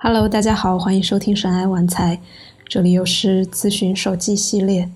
[0.00, 2.20] Hello，大家好，欢迎收听神爱玩财，
[2.68, 4.88] 这里又是咨询手记系列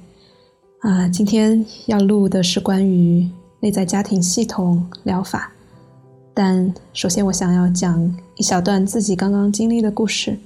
[0.79, 1.09] 啊。
[1.09, 3.29] 今天要录的是关于
[3.59, 5.53] 内在家庭系统疗法，
[6.33, 10.39] 但首先我想要讲一小段自己刚刚经历的故事。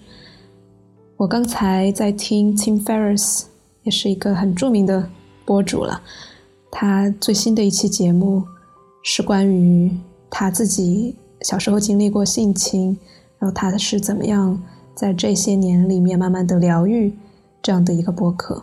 [1.18, 3.42] 我刚才在听 Tim Ferriss，
[3.82, 5.10] 也是一个很著名的
[5.44, 6.00] 博主了，
[6.70, 8.42] 他最新的一期节目
[9.02, 9.94] 是关于
[10.30, 12.98] 他自己小时候经历过性侵。
[13.46, 14.60] 然后他是怎么样
[14.92, 17.16] 在这些年里面慢慢的疗愈
[17.62, 18.60] 这样的一个播客？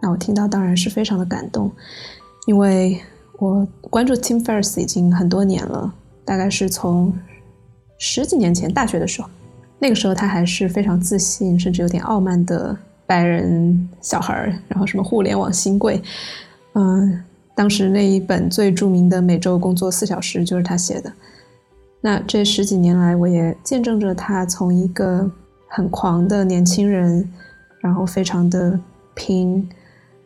[0.00, 1.70] 那我听到当然是非常的感动，
[2.46, 2.98] 因为
[3.38, 5.92] 我关注 Tim Ferriss 已经很多年了，
[6.24, 7.12] 大概是从
[7.98, 9.28] 十几年前大学的时候，
[9.78, 12.74] 那个时候他还是非常自信，甚至有点傲慢的
[13.04, 16.00] 白人小孩儿，然后什么互联网新贵，
[16.72, 17.22] 嗯，
[17.54, 21.12] 当时那一本最著名的每周工作四小时就是他写的。
[22.02, 25.30] 那这十几年来，我也见证着他从一个
[25.68, 27.30] 很狂的年轻人，
[27.80, 28.80] 然后非常的
[29.14, 29.68] 拼，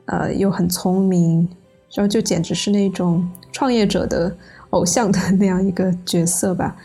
[0.07, 1.49] 呃，又很聪明，
[1.93, 4.33] 然后就简直是那种创业者的
[4.71, 6.77] 偶像的那样一个角色吧。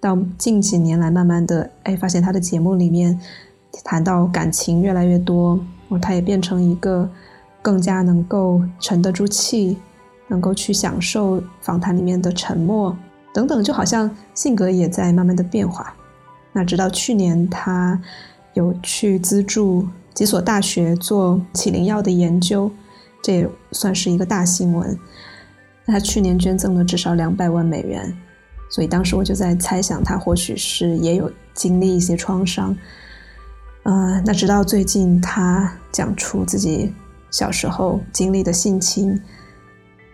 [0.00, 3.20] 到近几年来，慢慢的，哎，发现他的节目里面
[3.84, 7.06] 谈到感情越来越多，哦，他也变成一个
[7.60, 9.76] 更加能够沉得住气，
[10.28, 12.96] 能够去享受访谈里面的沉默。
[13.38, 15.94] 等等，就好像性格也在慢慢的变化。
[16.52, 18.00] 那直到去年，他
[18.54, 22.68] 有去资助几所大学做起灵药的研究，
[23.22, 24.98] 这也算是一个大新闻。
[25.84, 28.12] 那他去年捐赠了至少两百万美元，
[28.68, 32.76] 所以当时我就在猜想，他或许是也有经历一些创伤。
[33.84, 36.92] 呃，那直到最近，他讲出自己
[37.30, 39.16] 小时候经历的性侵，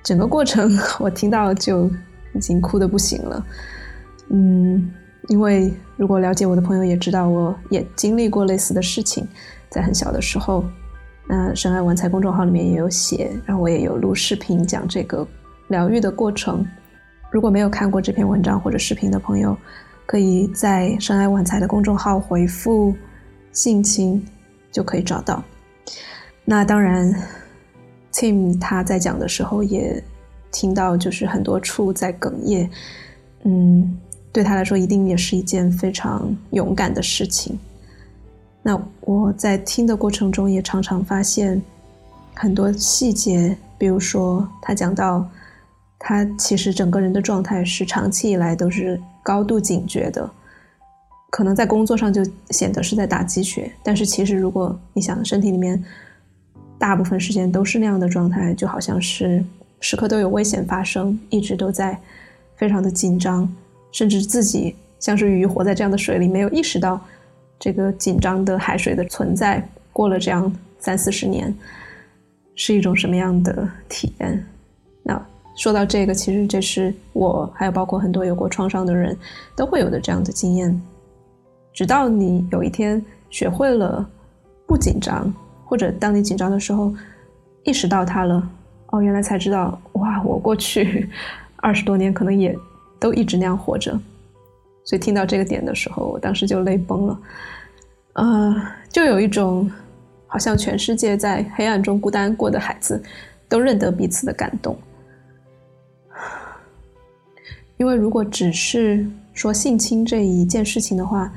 [0.03, 1.91] 整个过程 我听到就。
[2.35, 3.47] 已经哭得不行了，
[4.29, 4.93] 嗯，
[5.29, 9.27] 因为如果了解我的朋友也知道，我也经历过类似的事情，
[9.71, 10.65] 在很小的时候，
[11.29, 15.27] 那深爱文采公众号里面也有写，然后我也有录视频讲这个
[15.69, 16.67] 疗愈的过程。
[17.31, 19.57] 如果没有看过这篇文章或者视频的朋友，
[20.05, 22.95] 可以在深爱晚财的公众号回复
[23.53, 24.25] “性侵”
[24.73, 25.43] 就可以找到。
[26.45, 27.15] 那当然
[28.13, 30.03] ，Tim 他在讲的时候也。
[30.55, 32.71] 听到就是很多处在哽咽，
[33.43, 33.99] 嗯，
[34.33, 37.59] 对他来说一定也是一件非常勇敢的事情。
[38.63, 41.61] 那我在听的过程中也常常发现
[42.35, 45.29] 很多细节，比如说他讲到
[45.99, 50.31] 他其实整个人的状态是长期以来都是高度警觉的，
[51.31, 55.83] 可能在工作上就显得是在打鸡血，但是其实如果你想身体里面
[56.79, 59.45] 大部分时间都是那样的状态，就好像是。
[59.85, 62.01] 时刻都有危险发生，一直都在
[62.57, 63.47] 非常的紧张，
[63.93, 66.99] 甚至自己像是鱼活在这样的水里，没有意识到
[67.59, 69.63] 这个紧张的海水的存在。
[69.93, 71.55] 过了这样三四十年，
[72.57, 74.43] 是一种什么样的体验？
[75.03, 75.23] 那
[75.55, 79.15] 说到这个，其实这是我还有包括很多有过创伤的人
[79.55, 80.81] 都会有的这样的经验。
[81.75, 84.09] 直到你有一天学会了
[84.67, 85.31] 不紧张，
[85.67, 86.91] 或者当你紧张的时候
[87.65, 88.49] 意识到它了。
[88.95, 90.23] 哦，原来才知道哇！
[90.23, 91.11] 我过去
[91.57, 92.57] 二十多年可能也
[93.01, 93.91] 都一直那样活着，
[94.85, 97.21] 所以听到这个点的时候，我当时就泪崩了。
[98.13, 98.55] 呃，
[98.89, 99.69] 就有一种
[100.29, 103.03] 好像全世界在黑暗中孤单过的孩子
[103.49, 104.79] 都认得彼此的感动。
[107.77, 111.33] 因为如果只是说性侵这一件事情的话，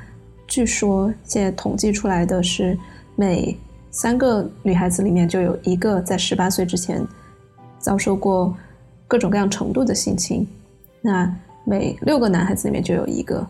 [0.45, 2.77] 据说现在统计出来的是
[3.15, 3.57] 每
[3.89, 7.03] 三个女孩子里面就有一个在十八岁之前。
[7.87, 8.53] 遭受过
[9.07, 10.45] 各种各样程度的性侵，
[10.99, 11.33] 那
[11.63, 13.47] 每六个男孩子里面就有一个。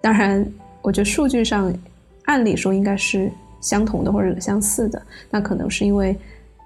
[0.00, 0.42] 当然，
[0.80, 1.70] 我觉得数据上
[2.24, 3.30] 按理说应该是
[3.60, 6.18] 相同的或者相似的，那可能是因为，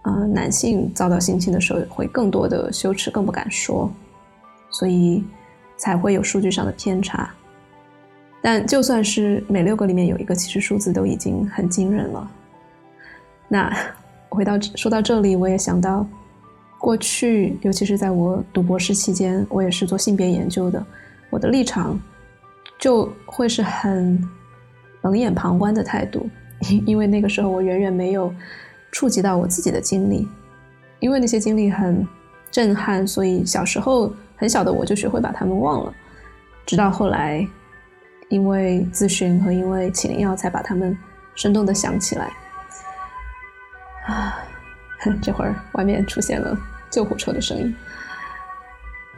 [0.03, 3.91] 呃，男性遭到性侵的时候会更多的羞耻，更不敢说，
[4.71, 5.25] 所以
[5.77, 7.29] 才会有数据上的偏差。
[8.41, 12.31] 但就算是每六个里面有一个，其实数字都已经很惊人了。
[13.49, 13.77] 那
[14.29, 16.07] 回到说到这里，我也想到。
[16.83, 20.85] 过去，尤其是在我读博士期间，我也是做性别研究的，
[21.31, 21.97] 我的立场
[22.77, 24.21] 就会是很
[25.03, 26.29] 冷眼旁观的态度，
[26.85, 28.35] 因为那个时候我远远没有
[28.91, 30.27] 触及到我自己的经历，
[30.99, 32.05] 因为那些经历很
[32.51, 35.95] 震撼，所以小时候很小的我就学会把他们忘了，
[36.67, 37.47] 直到后来
[38.29, 40.99] 因为咨询和因为起灵药才把他们
[41.37, 42.29] 生动的想起来。
[44.09, 44.37] 啊，
[45.23, 46.59] 这会儿外面出现了。
[46.93, 47.75] 救护车的声音，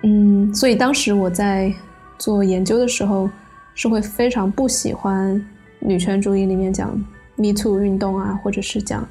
[0.05, 1.75] 嗯，所以当时我在
[2.17, 3.29] 做研究的时候，
[3.75, 5.45] 是会非常不喜欢
[5.81, 6.91] 女权主义里面讲
[7.35, 9.07] Me Too 运动啊，或者是讲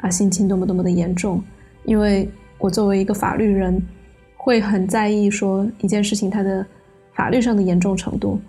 [0.00, 1.44] 啊性侵多么多么的严重，
[1.84, 2.26] 因为
[2.56, 3.80] 我作为一个法律人，
[4.34, 6.64] 会很在意说一件事情它的
[7.14, 8.40] 法律上的严重程度。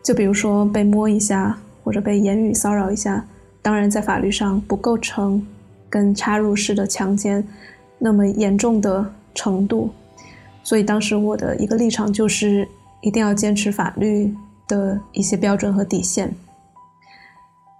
[0.00, 3.24] 就比如说被摸一下，或者被言语骚扰一下，
[3.60, 5.44] 当然在法律上不构成
[5.90, 7.44] 跟插入式的强奸
[7.98, 9.04] 那么严重的
[9.34, 9.90] 程度。
[10.62, 12.68] 所以当时我的一个立场就是
[13.00, 14.34] 一定要坚持法律
[14.66, 16.34] 的一些标准和底线。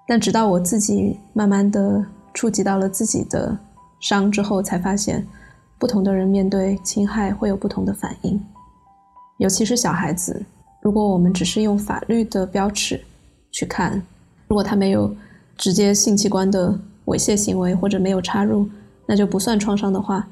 [0.06, 3.58] 但直到我自己慢慢的触及到了自己的
[4.00, 5.26] 伤之后，才发现，
[5.78, 8.40] 不同的人面对侵害会有不同的反应，
[9.36, 10.42] 尤其是小孩子。
[10.80, 13.04] 如果我们只是用法律的标尺
[13.50, 14.02] 去看，
[14.46, 15.14] 如果他没有
[15.58, 16.70] 直接性器官的
[17.06, 18.66] 猥亵行为或者没有插入，
[19.08, 20.28] 那就不算创伤的话，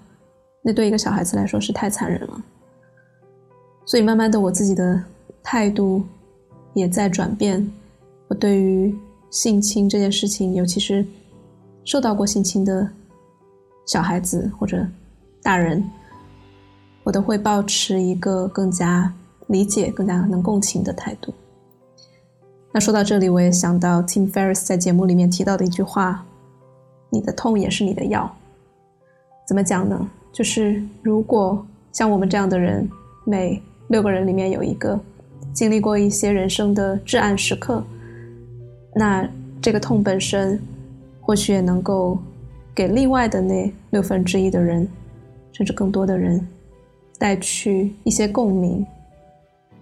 [0.62, 2.40] 那对一个小孩子来说是太残忍了。
[3.84, 5.02] 所以慢慢的，我自己的
[5.42, 6.04] 态度
[6.74, 7.68] 也在转变，
[8.28, 8.96] 我对于。
[9.28, 11.04] 性侵这件事情，尤其是
[11.84, 12.88] 受到过性侵的
[13.84, 14.86] 小孩子或者
[15.42, 15.84] 大人，
[17.02, 19.12] 我都会保持一个更加
[19.48, 21.34] 理解、更加能共情的态度。
[22.72, 26.24] 那说到这里，我也想到 Tim Ferriss 在节目里面提到的一句话
[27.10, 28.34] ：“你的痛也是你的药。”
[29.46, 30.10] 怎么讲呢？
[30.32, 32.86] 就是如果像我们这样的人，
[33.24, 34.98] 每六个人里面有一个
[35.52, 37.82] 经历过一些人生的至暗时刻。
[38.94, 39.26] 那
[39.62, 40.60] 这个痛本身，
[41.20, 42.18] 或许也能够
[42.74, 44.86] 给另外的那六分之一的人，
[45.52, 46.44] 甚至更多的人，
[47.18, 48.84] 带去一些共鸣。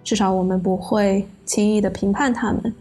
[0.05, 2.75] 至少我们不会轻易的评判他们，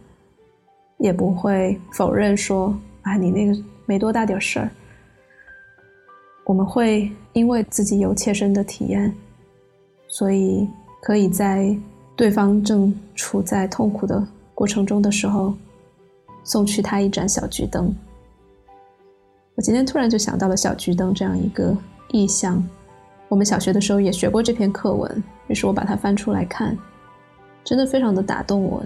[0.98, 4.70] 也不会否认说：“啊，你那个没多大点事儿。”
[6.46, 9.14] 我们会因为自己有切身的体验，
[10.08, 10.68] 所以
[11.02, 11.76] 可以在
[12.16, 15.54] 对方正处在痛苦的过程中的时候。
[16.46, 17.96] 送去他一盏小桔灯。
[19.56, 21.74] 我今天突然就想到了小桔灯这样一个
[22.10, 22.62] 意象。
[23.30, 26.78] 我们小学的时候也学过这篇课文，于是我把它翻出来看，
[27.64, 28.84] 真的非常的打动我。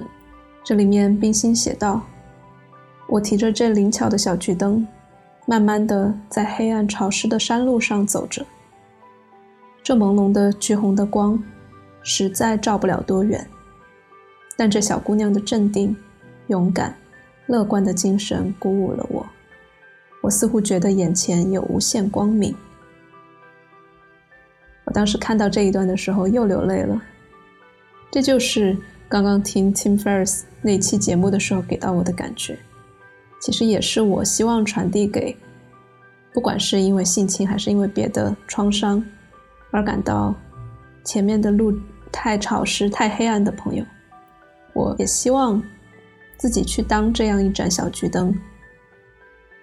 [0.63, 1.99] 这里面冰心写道
[3.09, 4.85] ：“我提着这灵巧的小桔灯，
[5.47, 8.45] 慢慢的在黑暗潮湿的山路上走着。
[9.81, 11.43] 这朦胧的橘红的光，
[12.03, 13.49] 实在照不了多远。
[14.55, 15.97] 但这小姑娘的镇定、
[16.45, 16.95] 勇敢。”
[17.47, 19.25] 乐观的精神鼓舞了我，
[20.19, 22.53] 我似乎觉得眼前有无限光明。
[24.83, 27.01] 我当时看到这一段的时候又流泪了，
[28.11, 28.75] 这就是
[29.07, 32.59] 刚刚听 Tim Ferriss 那期节目的时候给到我的感觉，
[33.39, 35.35] 其实也是我希望传递给，
[36.33, 39.03] 不管是因为性侵还是因为别的创伤
[39.71, 40.33] 而感到
[41.03, 41.73] 前面的路
[42.11, 43.83] 太潮湿、太黑暗的朋友，
[44.73, 45.61] 我也希望。
[46.39, 48.31] 自己去当这样一盏小桔灯，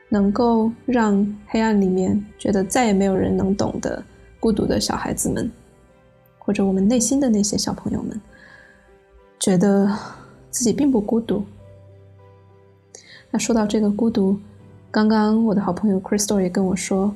[0.09, 4.03] 能够让黑暗里面觉得再也没有人能懂的
[4.41, 5.49] 孤独的小孩子们，
[6.37, 8.21] 或者我们内心的那些小朋友们，
[9.39, 9.89] 觉得
[10.51, 11.45] 自己并不孤独。
[13.35, 14.39] 那说到这个孤独，
[14.93, 17.13] 刚刚我的好朋友 Crystal 也跟我说，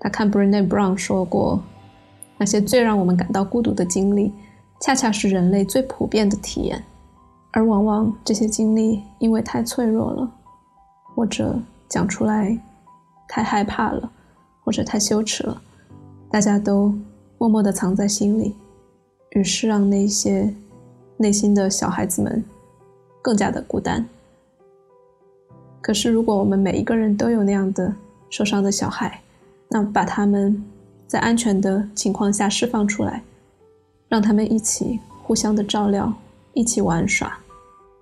[0.00, 1.60] 他看 Brené Brown 说过，
[2.38, 4.32] 那些最让我们感到孤独的经历，
[4.80, 6.82] 恰恰是人类最普遍的体验。
[7.52, 10.32] 而往往这些经历因为太脆弱了，
[11.14, 11.54] 或者
[11.90, 12.58] 讲出来
[13.28, 14.10] 太害怕了，
[14.64, 15.60] 或者太羞耻了，
[16.30, 16.90] 大家都
[17.36, 18.56] 默默地藏在心里，
[19.32, 20.50] 于是让那些
[21.18, 22.42] 内心的小孩子们
[23.20, 24.02] 更加的孤单。
[25.84, 27.94] 可是，如果我们每一个人都有那样的
[28.30, 29.20] 受伤的小孩，
[29.68, 30.64] 那把他们
[31.06, 33.22] 在安全的情况下释放出来，
[34.08, 36.10] 让他们一起互相的照料，
[36.54, 37.36] 一起玩耍。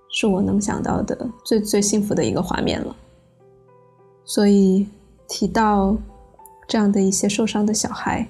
[0.07, 2.95] 是我能想到的最最幸福的一个画面了。
[4.23, 4.87] 所以
[5.27, 5.97] 提到
[6.65, 8.25] 这样的一些受伤的小孩，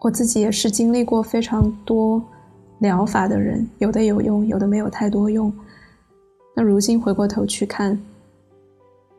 [0.00, 2.22] 我自己也是经历过非常多
[2.78, 5.52] 疗法的人，有的有用，有的没有太多用。
[6.54, 8.00] 那如今回过头去看，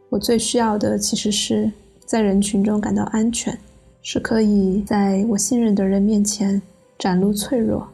[0.10, 1.72] 我最需要的其实是
[2.06, 3.58] 在人群中感到安全，
[4.02, 6.62] 是可以在我信任的人面前
[6.98, 7.88] 展露脆弱，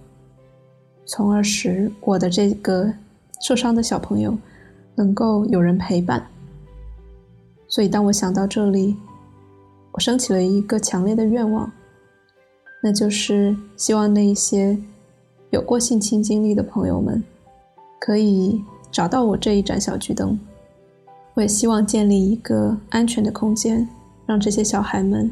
[1.06, 2.94] 从而使我的这个。
[3.44, 4.38] 受伤的小朋友
[4.94, 6.24] 能够有人陪伴，
[7.68, 8.96] 所以当我想到这里，
[9.94, 11.72] 我升起了一个强烈的愿望，
[12.84, 14.78] 那就是希望那一些
[15.50, 17.24] 有过性侵经历的朋友们
[18.00, 20.40] 可以找到我这一盏小桔灯。
[21.34, 23.88] 我也希望建立一个安全的空间，
[24.26, 25.32] 让这些小孩们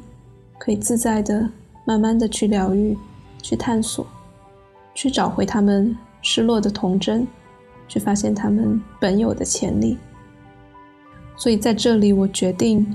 [0.57, 1.49] 可以自在的、
[1.85, 2.97] 慢慢的去疗愈、
[3.41, 4.05] 去探索、
[4.93, 7.27] 去找回他们失落的童真。
[7.91, 9.97] 去发现他们本有的潜力，
[11.35, 12.85] 所以在这里，我决定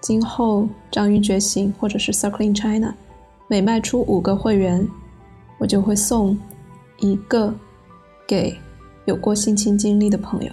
[0.00, 2.94] 今后章鱼觉醒或者是 Circling China，
[3.48, 4.88] 每卖出五个会员，
[5.58, 6.38] 我就会送
[7.00, 7.54] 一个
[8.26, 8.56] 给
[9.04, 10.50] 有过性侵经历的朋友。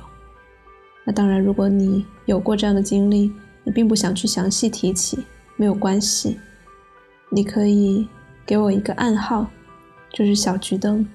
[1.05, 3.31] 那当然，如果你有过这样的经历，
[3.63, 6.39] 你并不想去详细提起，没有关系，
[7.29, 8.07] 你可以
[8.45, 9.47] 给我一个暗号，
[10.13, 11.05] 就是小桔灯，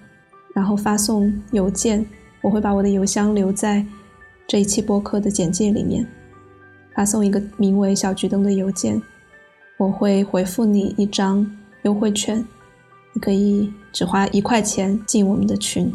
[0.55, 2.05] 然后发送邮件，
[2.41, 3.85] 我会把我的邮箱留在。
[4.49, 6.07] 这一期播客的简介里面，
[6.95, 9.03] 发送一个名为“小桔灯”的邮件，
[9.77, 11.45] 我会回复你一张
[11.83, 12.47] 优惠券，
[13.13, 15.93] 你可以只花一块钱进我们的群。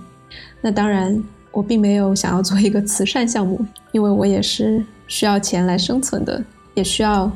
[0.59, 3.59] 那当然，我并没有想要做一个慈善项目，
[3.91, 6.43] 因为我也是需要钱来生存的，
[6.75, 7.31] 也需要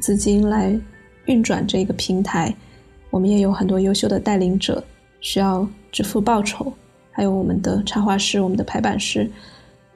[0.00, 0.78] 资金来
[1.26, 2.54] 运转这个平台。
[3.10, 4.84] 我们也有很多优秀的带领者
[5.20, 6.72] 需要支付报酬，
[7.10, 9.30] 还有我们的插画师、我们的排版师。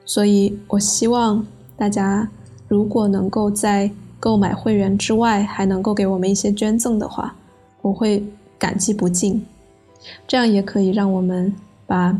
[0.03, 1.45] 所以，我希望
[1.77, 2.27] 大家
[2.67, 7.35] 如果能够在购买会员之外，还能够给我们一些捐赠的话，
[7.81, 8.23] 我会
[8.57, 9.45] 感激不尽。
[10.27, 11.53] 这样也可以让我们
[11.85, 12.17] 把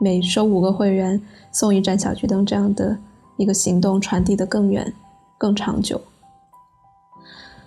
[0.00, 1.20] 每收五个会员
[1.52, 2.98] 送一盏小桔灯这样的
[3.36, 4.92] 一个行动传递的更远、
[5.38, 6.00] 更长久。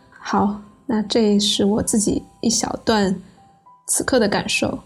[0.10, 3.16] 好，那这是我自己一小段
[3.88, 4.80] 此刻的感受。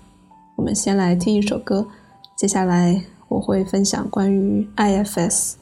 [0.56, 1.88] 我们先来听一首歌，
[2.36, 3.02] 接下来。
[3.30, 5.56] 我会分享关于 IFS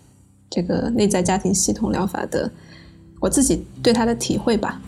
[0.51, 2.48] 这个内在家庭系统疗法的
[3.20, 4.80] 我自己对它的体会吧。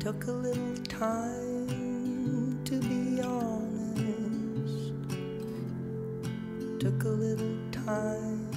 [0.00, 4.94] Took a little time to be honest,
[6.80, 8.48] took a little time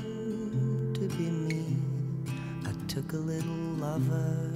[0.94, 1.76] to be me.
[2.66, 4.53] I took a little lover,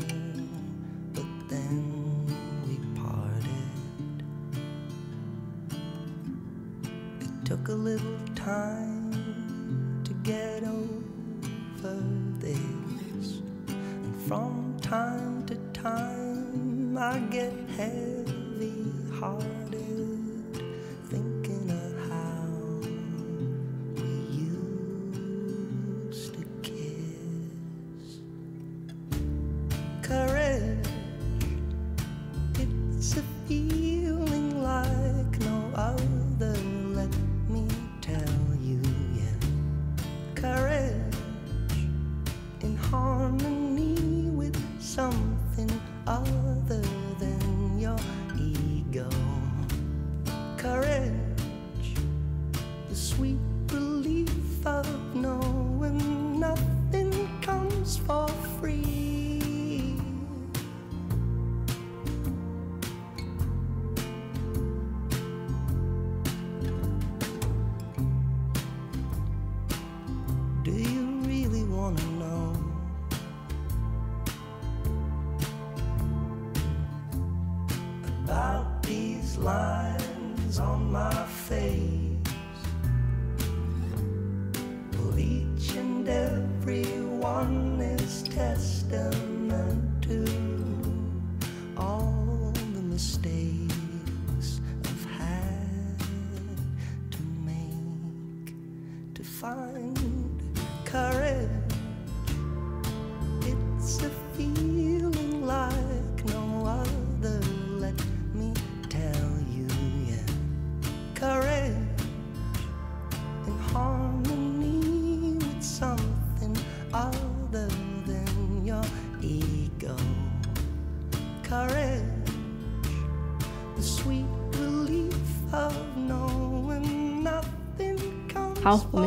[99.47, 99.96] find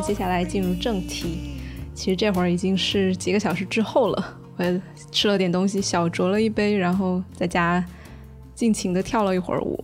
[0.01, 1.51] 接下来进入正题。
[1.93, 4.81] 其实这会儿已经是几个小时之后了，我
[5.11, 7.85] 吃了点东西，小酌了一杯，然后在家
[8.55, 9.79] 尽情的跳了一会儿舞。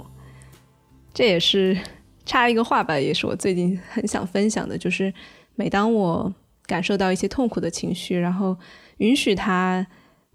[1.14, 1.78] 这也是
[2.26, 5.14] 插一个话吧，也是我最近很想分享的，就是
[5.56, 6.34] 每当我
[6.66, 8.58] 感受到一些痛苦的情绪，然后
[8.98, 9.86] 允许它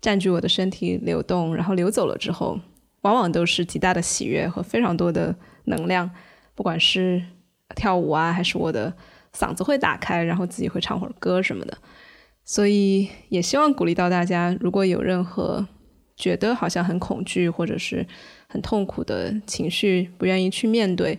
[0.00, 2.60] 占据我的身体流动，然后流走了之后，
[3.00, 5.34] 往往都是极大的喜悦和非常多的
[5.64, 6.08] 能量，
[6.54, 7.22] 不管是
[7.74, 8.94] 跳舞啊，还是我的。
[9.36, 11.78] 嗓子会打开，然后自己会唱会儿歌什么的，
[12.44, 15.66] 所以也希望鼓励到大家，如果有任何
[16.16, 18.06] 觉得好像很恐惧或者是
[18.48, 21.18] 很痛苦的情绪，不愿意去面对，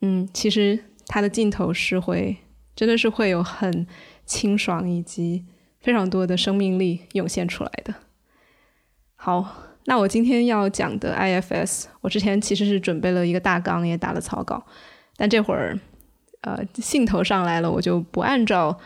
[0.00, 2.36] 嗯，其实它的尽头是会，
[2.74, 3.86] 真的是会有很
[4.24, 5.44] 清爽以及
[5.80, 7.94] 非常多的生命力涌现出来的。
[9.16, 14.66] 好，那我今天要讲的 IFS，我之前其实是准备了一个大纲，也打了草稿，
[15.16, 15.78] 但这会儿
[16.44, 18.78] 呃兴头上来了，我就不按照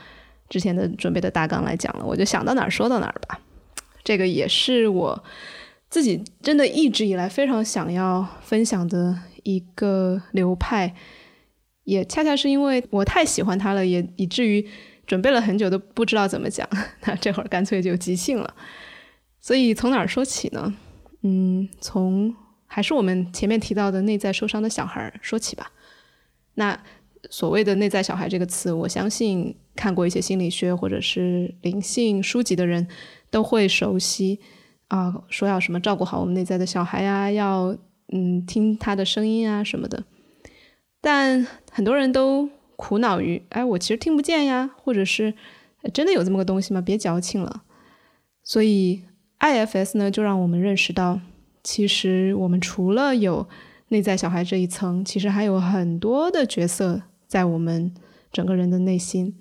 [0.49, 3.39] 之前的准备的大纲来讲了，我就想到哪儿说到哪儿吧。
[4.03, 5.23] 这个也是我
[5.91, 10.95] 自己真的一直以来非常想要分享的一个流派，
[11.85, 14.67] 也恰恰是因为我太喜欢它了，也以至于
[15.07, 16.67] 准备了很久都不知道怎么讲，
[17.05, 18.55] 那这会儿干脆就即兴了。
[19.41, 20.75] 所以从哪儿说起呢？
[21.23, 22.35] 嗯，从
[22.67, 25.73] 还是我们前面提到的内在受伤的小孩说起吧。
[26.55, 26.79] 那
[27.31, 32.89] 所谓的内在小孩这个词，我相信看过一些心理学或者是灵性书籍的人。
[33.31, 34.41] 都会熟悉
[34.87, 37.77] 啊，说要什么照顾好我们内在的小孩呀，要
[38.11, 40.03] 嗯听他的声音啊什么的。
[41.03, 45.35] 但很多人都苦恼于，哎，我其实听不见呀，或者是
[45.93, 46.81] 真的有这么个东西吗？
[46.81, 47.65] 别矫情了。
[48.43, 49.03] 所以
[49.41, 51.21] IFS 呢，就让我们认识到，
[51.63, 53.47] 其实我们除了有
[53.89, 57.95] 内在小孩这一层，其实还有很多的角色在我们
[58.33, 59.37] 整个人的内心。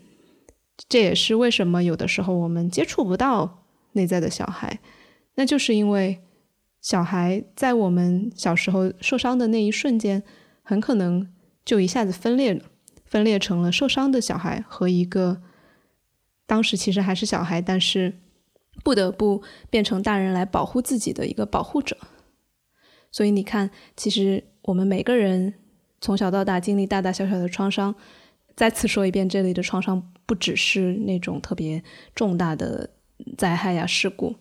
[0.89, 3.63] 这也是为什么有的时候我们接触不到。
[3.93, 4.79] 内在的小孩，
[5.35, 6.19] 那就是因为
[6.81, 10.21] 小孩在我们小时候受伤的那一瞬间，
[10.61, 11.27] 很可能
[11.65, 12.63] 就一下子分裂了，
[13.05, 15.41] 分裂成了受伤的小孩和一个
[16.45, 18.19] 当时其实还是小孩，但是
[18.83, 21.97] 不得不变成大人来保护自己的一个保护者。
[23.11, 25.53] 所以你看，其实我们每个人
[26.01, 27.95] 从小到大经历大大小小的创伤。
[28.55, 31.83] 再次说一遍，这里的创伤不只是那种特别
[32.13, 32.89] 重大的。
[33.35, 34.35] 灾害呀，事故，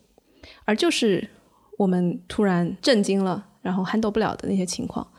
[0.66, 1.30] 而就是
[1.78, 5.10] 我们突然震惊了，然后 handle 不了的那些情况，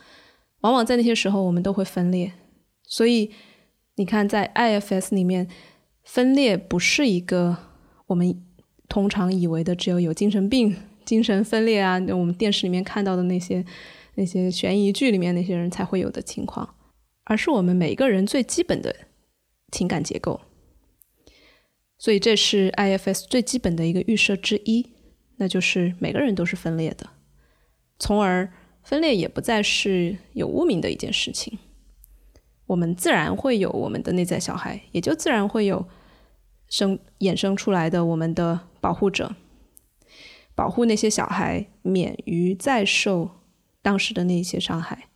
[0.61, 2.31] 往往在那些时候我们都会分裂。
[2.83, 3.31] 所以
[3.95, 5.47] 你看，在 IFS 里面，
[6.03, 7.57] 分裂不是一个
[8.05, 8.39] 我们
[8.87, 10.75] 通常以为的只有有精神病、
[11.07, 13.65] 精神分裂啊，我们电视里面看到的那些
[14.15, 16.75] 那些悬疑剧里面那些人才会有的情况，
[17.23, 18.93] 而是我们每一个人最基本的
[19.71, 20.41] 情感结构。
[21.97, 24.85] 所以这是 IFS 最基本的一个预设之一，
[25.37, 27.09] 那就是每个人都是分裂的，
[27.97, 28.51] 从而
[28.83, 31.57] 分裂也不再是有污名的一件事情。
[32.65, 35.87] 我们自然会有我们的内在小孩，也就自然会有
[36.67, 39.33] 生衍生出来的我们的保护者，
[40.57, 43.29] 保护那些小孩免于再受
[43.83, 45.09] 当时的那些伤害。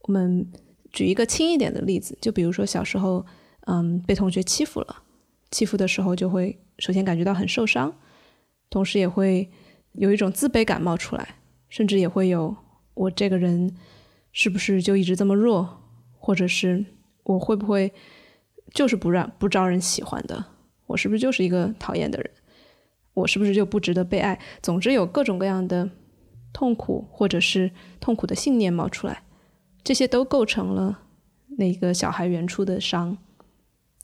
[0.00, 0.50] 我们
[0.90, 3.24] 举一个轻一点的例子，就比如说小时候，
[3.66, 5.04] 嗯，被同学欺负了。
[5.52, 7.96] 欺负的时候，就会首先感觉到很受伤，
[8.68, 9.48] 同时也会
[9.92, 11.36] 有一种自卑感冒出来，
[11.68, 12.56] 甚至也会有
[12.94, 13.72] 我这个人
[14.32, 15.84] 是不是就一直这么弱，
[16.18, 16.84] 或者是
[17.22, 17.92] 我会不会
[18.74, 20.44] 就是不让不招人喜欢的，
[20.86, 22.28] 我是不是就是一个讨厌的人，
[23.14, 24.38] 我是不是就不值得被爱？
[24.62, 25.90] 总之有各种各样的
[26.52, 27.70] 痛苦或者是
[28.00, 29.22] 痛苦的信念冒出来，
[29.82, 31.00] 这些都构成了
[31.58, 33.18] 那个小孩原初的伤。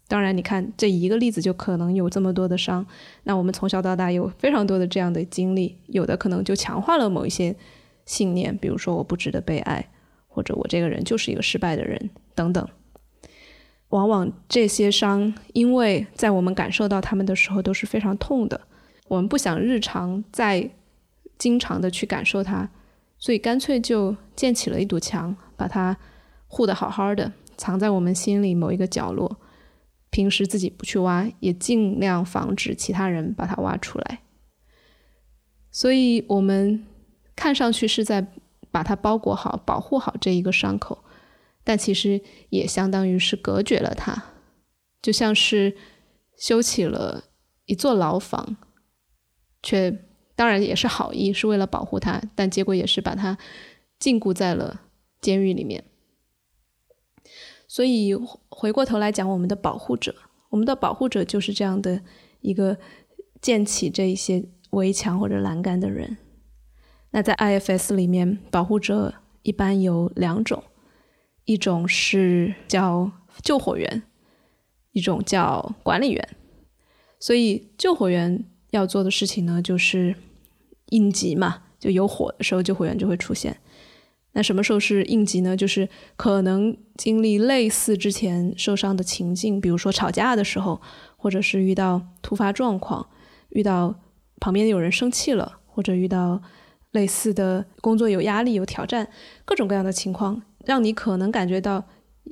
[0.07, 2.87] 当然，你看这一个例子就可能有这么多的伤。
[3.25, 7.55] 那我们从小到大有非常多的这样的经历，有的可能就强化了某一些
[8.07, 9.91] 信念，比如说我不值得被爱，
[10.27, 12.67] 或者我这个人就是一个失败的人等等。
[13.91, 18.59] 往往这些伤，因为在我们感受到他们的时候都是非常痛的，
[19.09, 20.71] 我们不想日常再
[21.39, 22.69] 经常的去感受它，
[23.19, 25.97] 所以干脆就建起了一堵墙，把它
[26.47, 29.41] 护得好好的，藏在我们心里某一个角落。
[30.11, 34.21] 平时自己不去挖，也尽量防止其他人把它挖出来。
[35.71, 36.87] 所以，我们
[37.37, 38.27] 看上去是在
[38.71, 41.05] 把它包裹好、保护好这一个伤口，
[41.63, 44.25] 但其实也相当于是隔绝了它，
[45.03, 45.77] 就像是
[46.39, 47.25] 修起了
[47.67, 48.57] 一座牢房，
[49.63, 53.37] 却当然也是好意，是为了保护他，但结果也是把他
[53.99, 54.83] 禁锢在了
[55.21, 55.85] 监狱里面。
[57.67, 58.15] 所以
[58.49, 60.15] 回过头来讲，我们的保护者，
[60.51, 62.03] 我们的保护者就是这样的
[62.41, 62.79] 一个
[63.41, 66.17] 建起这一些围墙或者栏杆的人。
[67.11, 70.63] 那在 IFS 里面，保护者一般有两种，
[71.45, 73.11] 一种是叫
[73.43, 74.03] 救火员，
[74.93, 76.29] 一种叫管理员。
[77.19, 80.15] 所以救火员要做的事情呢，就是
[80.91, 83.57] 应急嘛，就有火的时候，救火员就会出现。
[84.33, 85.57] 那什么时候是应急呢？
[85.57, 90.81] 就是可能经历类似之前受伤的情境，比如说吵架的时候，
[91.17, 93.09] 或者是遇到突发状况，
[93.49, 93.99] 遇到
[94.39, 96.41] 旁边有人生气了，或者遇到
[96.93, 99.09] 类似的工作有压力、有挑战，
[99.45, 101.83] 各种各样的情况，让你可能感觉到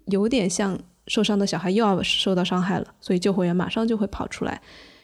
[0.07, 4.61] 有点像受伤的小孩又要受到伤害了，所以救火员马上就会跑出来，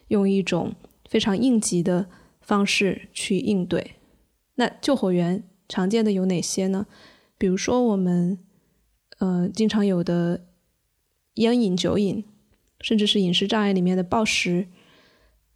[0.09, 0.73] 用一种
[1.12, 2.07] 非常应急的
[2.40, 3.96] 方式去应对。
[4.55, 6.87] 那救火员常见的有哪些呢？
[7.37, 8.38] 比如说我们
[9.18, 10.46] 呃经常有的
[11.35, 12.25] 烟瘾、酒瘾，
[12.81, 14.68] 甚至是饮食障碍里面的暴食，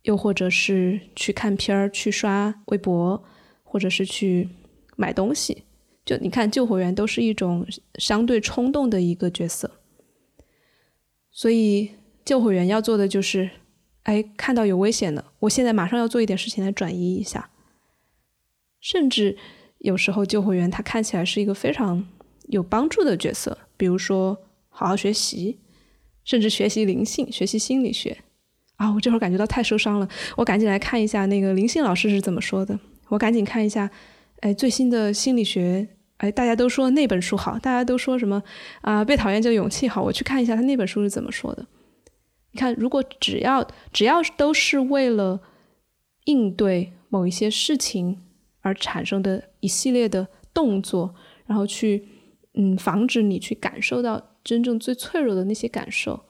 [0.03, 3.25] 又或者是去看片儿、去刷微博，
[3.63, 4.51] 或者是去
[4.95, 5.63] 买东西。
[6.05, 9.81] 就你看，救火员都是一种相对冲动的一个角色，
[11.31, 11.93] 所以
[12.27, 13.49] 救火员要做的就是，
[14.07, 17.51] 哎，看到有危险了，我现在马上要做一点事情来转移一下，
[18.81, 19.37] 甚至。
[19.81, 22.03] 有时候救火员他看起来是一个非常
[22.49, 24.37] 有帮助的角色，比如说
[24.71, 25.59] 好好学习，
[26.25, 28.17] 甚至学习灵性、学习心理学。
[28.77, 32.77] 啊，我这会儿感觉到太受伤了，我赶紧来看一下那个灵性老师是怎么说的。
[33.09, 33.89] 我赶紧看一下，
[34.41, 38.43] 哎，最新的心理学，哎，大家都说那本书好，大家都说什么
[38.81, 39.05] 啊？
[39.05, 41.65] 被讨厌就勇气好，我去看一下他那本书是怎么说的。
[42.57, 45.43] 你看，如果只要只要都是为了
[46.25, 48.23] 应对某一些事情。
[48.63, 51.15] 而产生的一系列的动作，
[51.47, 52.09] 然后去
[52.55, 56.21] 嗯防止你去感受到真正最脆弱的那些感受，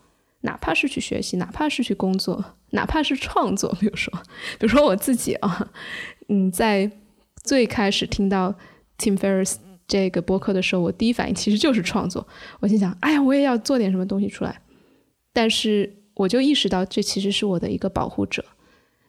[0.42, 3.74] 哪怕是去学习，哪怕是去工作，哪怕是创作。
[3.80, 4.12] 比如说，
[4.58, 5.72] 比如说我自己啊，
[6.28, 6.90] 嗯，在
[7.42, 8.54] 最开始听到
[8.98, 9.56] Tim Ferriss
[9.88, 12.28] 这个播客的时候，我第一反应其实就是创作。
[12.60, 14.60] 我心想，哎呀，我也要做点什么东西出来。
[15.32, 18.44] 但是我就意识到，这其实是我的一个保护者，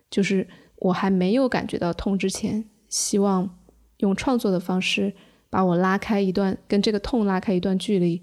[0.10, 2.70] 就是我还没有感觉到痛之前。
[2.90, 3.58] 希望
[3.98, 5.14] 用创作的方式
[5.50, 8.22] 把我拉开一段，跟这个痛拉开一段距离，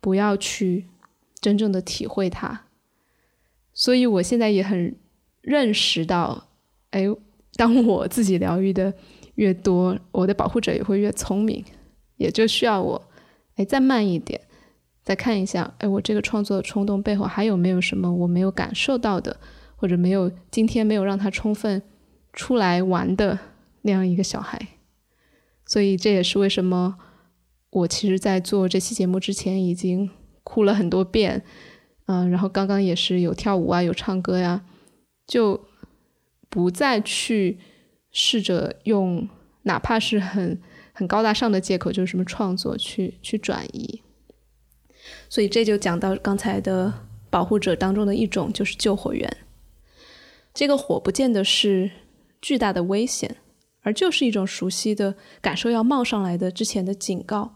[0.00, 0.86] 不要去
[1.40, 2.66] 真正的体会它。
[3.72, 4.94] 所以我现在也很
[5.40, 6.48] 认识到，
[6.90, 7.06] 哎，
[7.56, 8.92] 当我自己疗愈的
[9.36, 11.64] 越多，我的保护者也会越聪明，
[12.16, 13.10] 也就需要我，
[13.56, 14.40] 哎，再慢一点，
[15.02, 19.38] 再看一下，哎，我这个创作的冲动背后还有没有什么我没有感受到的，
[19.76, 21.82] 或者没有今天没有让他充分
[22.32, 23.38] 出来玩的。
[23.84, 24.68] 那样一个小孩，
[25.66, 26.96] 所以这也是为什么
[27.70, 30.08] 我其实，在做这期节目之前已经
[30.44, 31.42] 哭了很多遍，
[32.06, 34.64] 嗯，然后刚刚也是有跳舞啊，有唱歌呀，
[35.26, 35.64] 就
[36.48, 37.58] 不再去
[38.12, 39.28] 试着用
[39.62, 40.62] 哪怕是很
[40.92, 44.00] 很高大上的借口，就是什么创作去去转移。
[45.32, 46.92] 所以这就讲到刚才的
[47.30, 49.38] 保护者当中的一种，就是救火员。
[50.52, 51.90] 这个火不见得是
[52.42, 53.36] 巨大的危险。
[53.80, 57.54] 而就是一种熟悉的感受要冒上来的之前的警告。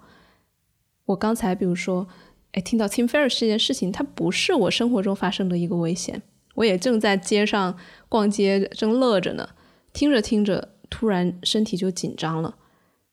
[1.04, 2.08] 我刚才比如说，
[2.52, 6.22] 哎，听到 Tim Ferris 这件事情，它不是我生活中发生的一个危险。
[6.54, 9.50] 我也正在街上逛街，正乐着呢，
[9.92, 12.56] 听着听着，突然身体就紧张了。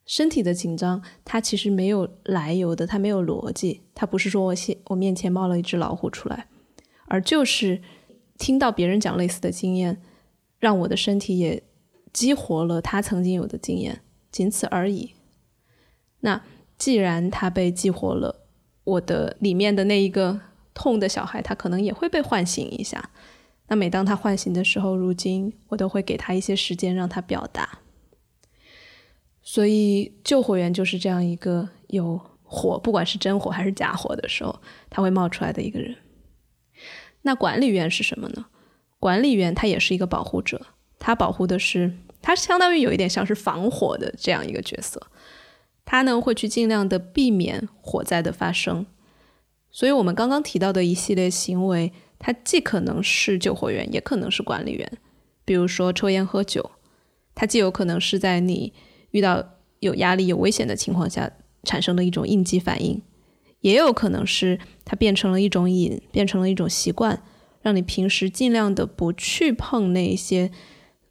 [0.05, 6.47] 身体的紧张，它其实没有来由的，它没有逻辑，它不是说我现我面前冒了一只老虎出来，
[7.07, 7.81] 而就是
[8.37, 10.01] 听到别人讲类似的经验，
[10.59, 11.63] 让我的身体也。
[12.13, 15.15] 激活了他曾经有的经验，仅此而已。
[16.19, 16.43] 那
[16.77, 18.45] 既然他被激活了，
[18.83, 20.39] 我的里面的那一个
[20.75, 23.09] 痛的小孩，他可能也会被唤醒一下。
[23.69, 27.79] 那每当他唤醒的时候，如今我都会给他一些时间让他表达。
[29.43, 35.95] 所以救火员就是这样一个有火，不管是真火还是假火的时候，他会冒出来的一个人。
[37.21, 38.45] 那管理员是什么呢？
[38.99, 40.67] 管理员他也是一个保护者。
[40.97, 45.07] 他保护的是，他相当于有一点像是防火的这样一个角色，
[45.83, 48.85] 他呢会去尽量的避免火灾的发生。
[49.69, 54.97] 所以，我们刚刚提到的一系列行为，它既可能是救火员，也可能是管理员。
[55.43, 56.71] 比如说抽烟喝酒，
[57.35, 58.71] 它既有可能是在你
[59.13, 59.43] 遇到
[59.79, 61.31] 有压力、有危险的情况下
[61.63, 63.01] 产生的一种应激反应，
[63.61, 67.23] 也有可能是它变成了一种瘾，变成了一种习惯，
[67.61, 70.51] 让你平时尽量的不去碰那些。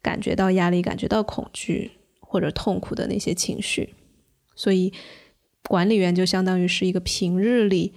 [0.03, 3.95] 感觉到压力、感觉到恐惧或者痛苦的那些情绪，
[4.53, 4.91] 所以
[5.69, 7.93] 管理员就相当于是一个平日里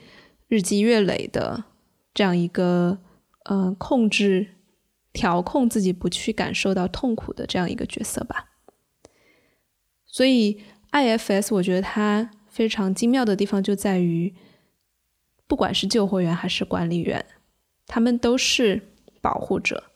[0.46, 1.64] 日积月累的
[2.14, 2.98] 这样一个
[3.46, 4.46] 呃控制、
[5.12, 8.55] 调控自己不去感受到痛苦的这样一个角色吧。
[10.16, 10.58] 所以
[10.92, 14.34] IFS 我觉得它非常精妙的地方就在于，
[15.46, 17.22] 不管是救火员还是管理员，
[17.86, 19.90] 他们都是保护者。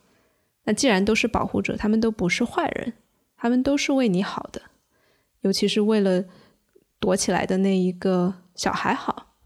[0.64, 2.92] 那既然都是保护者，他们都不是坏人，
[3.34, 4.60] 他们都是为你好的，
[5.40, 6.26] 尤其是为了
[6.98, 9.38] 躲起来的那一个小孩好。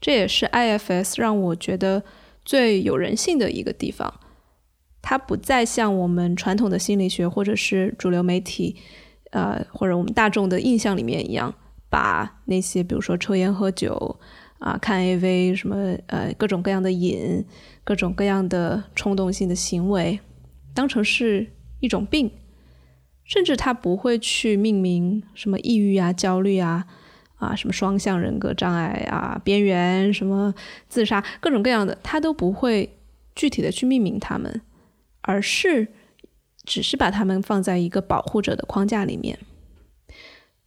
[0.00, 2.02] 这也是 IFS 让我觉得
[2.44, 4.12] 最有人性的一个地方。
[5.00, 8.76] 它不再像我们传统的心理学或者是主流媒体，
[9.34, 11.54] 呃，或者我们大众的印象里面一样，
[11.90, 14.18] 把那些比如说抽烟、喝酒
[14.58, 17.44] 啊、看 AV 什么呃各种各样的瘾、
[17.84, 20.20] 各种各样的冲动性的行为
[20.72, 21.46] 当成是
[21.80, 22.30] 一种病，
[23.24, 26.86] 甚至他不会去命名什么抑郁啊、焦虑啊。
[27.36, 30.54] 啊，什么双向人格障碍啊，边缘什么
[30.88, 32.96] 自杀，各种各样的，他都不会
[33.34, 34.62] 具体的去命名他们，
[35.20, 35.88] 而是
[36.64, 39.38] 只是把他们放在一个保护者的框架里面，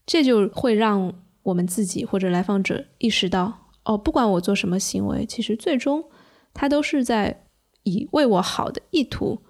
[0.05, 6.05] 这就会让我们自己或者来访者意识到，哦，不管我做什么行为，其实最终
[6.53, 7.45] 他都是在
[7.83, 9.41] 以为我好的意图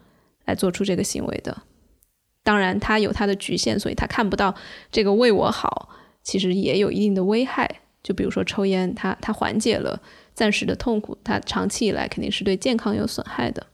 [0.45, 1.63] 来做出这个行为的。
[2.43, 4.55] 当然，他有他的局限，所以他看不到
[4.91, 5.89] 这个为我好。
[6.23, 10.01] 其实也有一定的危害，就比如说抽烟，它它缓解了
[10.33, 13.67] 暂时的痛苦，它长期以来肯定是对健康有损害的。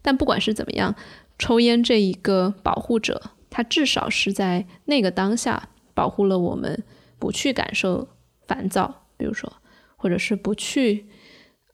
[0.00, 0.94] 但不管是怎么样，
[1.38, 6.84] 抽烟这一个保护者，它至少是在那个当下保护了我们，
[7.18, 8.08] 不去感受
[8.46, 9.52] 烦躁，比如说，
[9.96, 11.06] 或者是不去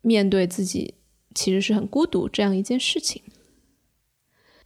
[0.03, 0.94] 面对自己
[1.35, 3.22] 其实是很孤独这样一件事情。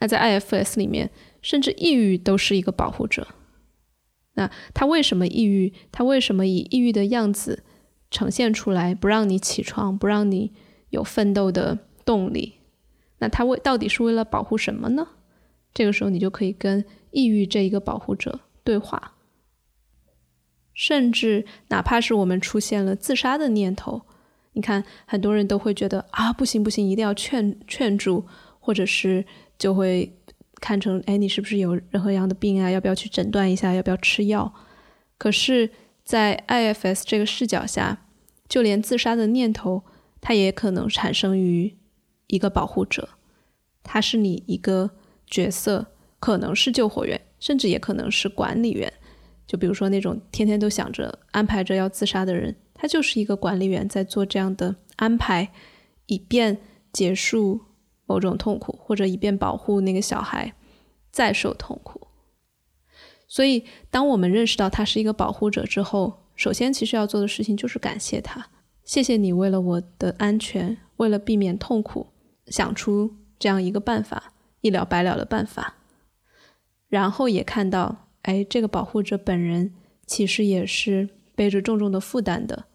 [0.01, 1.11] 那在 IFS 里面，
[1.43, 3.29] 甚至抑郁都是一个保护者。
[4.35, 5.73] 那他为什么抑郁？
[5.91, 7.65] 他为什么以抑郁的样子
[8.11, 10.53] 呈现出来，不让你起床，不让你
[10.91, 12.58] 有奋斗的动力？
[13.19, 15.09] 那他为到底是为了保护什么呢？
[15.75, 19.15] 这个时候你就可以跟抑郁这一个保护者对话，
[20.73, 24.03] 甚至哪怕是我们出现了自杀的念头，
[24.53, 28.27] 你看很多人都会觉得啊，不行不行，一定要劝劝住，
[28.61, 29.25] 或者是
[29.59, 30.15] 就会。
[30.61, 32.69] 看成哎，你是不是有任何样的病啊？
[32.69, 33.73] 要不要去诊断一下？
[33.73, 34.53] 要不要吃药？
[35.17, 35.71] 可是，
[36.03, 38.07] 在 IFS 这个视角下，
[38.49, 39.85] 就连自杀的念头，
[40.21, 41.77] 它也可能产生于
[42.29, 43.09] 一个保护者，
[43.83, 44.89] 他是你一个
[45.27, 45.85] 角色，
[46.21, 48.93] 可能是救火员，甚至也可能是管理员。
[49.47, 55.51] 就比如说那种天天都想着安排着要自杀的人，他就是一个管理员，在做这样的安排，
[56.07, 56.59] 以便
[56.93, 57.63] 结束。
[58.11, 60.55] 某种痛苦，或者以便保护那个小孩
[61.11, 62.07] 再受痛苦。
[63.27, 68.49] 所以，当我们认识到他是一个保护者之后，首先其实要做的事情就是感谢他，
[68.83, 72.07] 谢谢你为了我的安全，为了避免痛苦，
[72.51, 75.75] 想出这样一个办法，一了百了的办法。
[76.89, 79.75] 然后也看到，哎，这个保护者本人
[80.07, 82.67] 其实也是背着重重的负担的，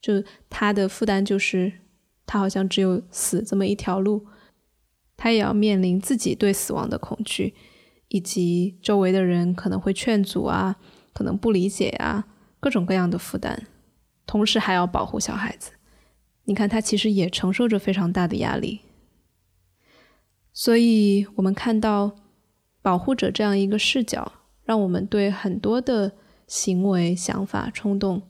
[0.00, 1.72] 就他的负担就是
[2.26, 4.26] 他好像只有死这么一条路。
[5.16, 7.54] 他也要面临自己对死亡的恐惧，
[8.08, 10.76] 以及周围的人可能会劝阻啊，
[11.14, 12.28] 可能不理解啊，
[12.60, 13.66] 各种各样的负担，
[14.26, 15.72] 同时还要保护小孩子。
[16.44, 18.82] 你看，他其实也承受着非常大的压力。
[20.58, 22.16] 所以，我们看到
[22.80, 24.32] 保护者这样一个视角，
[24.64, 26.12] 让我们对很多的
[26.46, 28.22] 行为、想法、冲动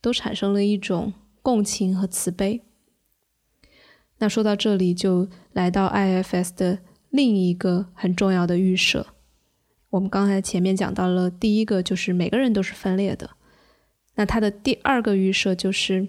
[0.00, 2.62] 都产生了一种共情和慈悲。
[4.18, 6.78] 那说到这里，就来到 IFS 的
[7.10, 9.08] 另一个很重要的预设。
[9.90, 13.30] 我们刚才前面讲到了第一个，就是每个人都是分裂的。
[14.14, 16.06] 那它的第二个预设就是，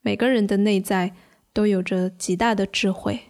[0.00, 1.14] 每个人的内在
[1.52, 3.20] 都有着极大的智慧。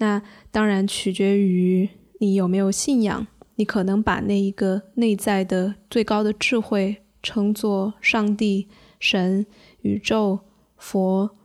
[0.00, 9.46] 那当然取决于你有没有信仰，你可能把那一个内在的最高的智慧称作上帝、神、
[9.82, 10.40] 宇宙、
[10.76, 11.36] 佛。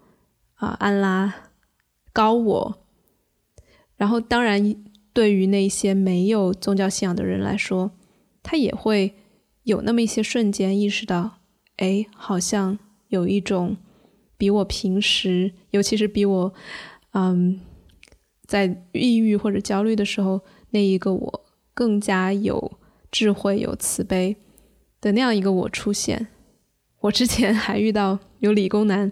[0.57, 1.51] 啊，安拉
[2.13, 2.77] 高我，
[3.97, 4.73] 然后当然，
[5.11, 7.91] 对于那些没有宗教信仰的人来说，
[8.41, 9.15] 他也会
[9.63, 11.39] 有那么一些瞬间意识到，
[11.75, 13.75] 哎，好像有一种
[14.37, 16.53] 比我平时，尤其是比我，
[17.11, 17.59] 嗯，
[18.47, 22.79] 在抑郁或者焦虑的时候，那一个我更加有
[23.11, 24.37] 智慧、有慈悲
[25.01, 26.27] 的那样一个我出现。
[27.01, 29.11] 我之前 还遇到有理工男。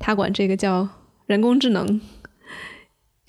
[0.00, 0.88] 他管这个叫
[1.26, 2.00] 人工智能，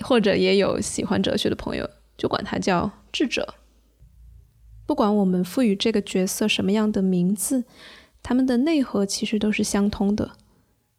[0.03, 3.53] 或者也有喜欢哲学的朋友就管他叫智者。
[4.87, 7.65] 不管我们赋予这个角色什么样的名字，
[8.23, 10.31] 他们的内核其实都是相通的，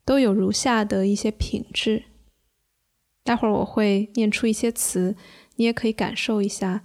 [0.04, 2.04] 都有如下的一些品质。
[3.26, 5.16] 待会儿我会念出一些词，
[5.56, 6.84] 你也可以感受一下。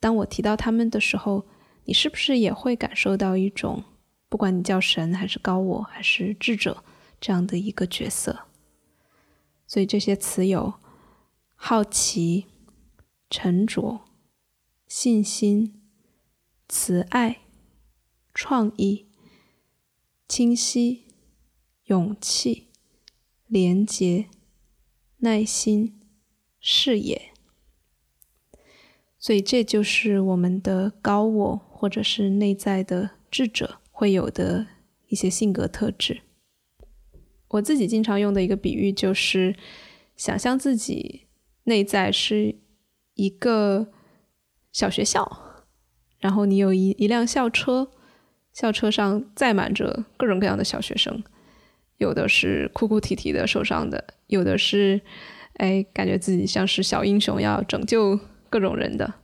[0.00, 1.46] 当我提到他们的时候，
[1.84, 3.84] 你是不是也会感受到一种，
[4.28, 6.84] 不管你叫神还是高我还是智者。
[7.20, 8.46] 这样的一个角色，
[9.66, 10.74] 所以这些词有
[11.56, 12.46] 好奇、
[13.28, 14.02] 沉着、
[14.86, 15.82] 信心、
[16.68, 17.40] 慈爱、
[18.32, 19.08] 创意、
[20.28, 21.06] 清晰、
[21.86, 22.68] 勇气、
[23.48, 24.28] 廉洁、
[25.18, 26.00] 耐心、
[26.60, 27.32] 视野。
[29.18, 34.66] 所以这就是我们的高我或者是内在的智者会有的
[35.08, 36.22] 一些性格特质。
[37.48, 39.56] 我自己经常用的一个比喻就是，
[40.16, 41.26] 想象自己
[41.64, 42.56] 内在是
[43.14, 43.88] 一个
[44.70, 45.64] 小学校，
[46.18, 47.90] 然后你有一一辆校车，
[48.52, 51.24] 校车上载满着各种各样的小学生，
[51.98, 55.00] 有的是哭哭啼啼的受伤的，有的是
[55.54, 59.14] 哎感觉自己像是小英雄要拯救各种人的，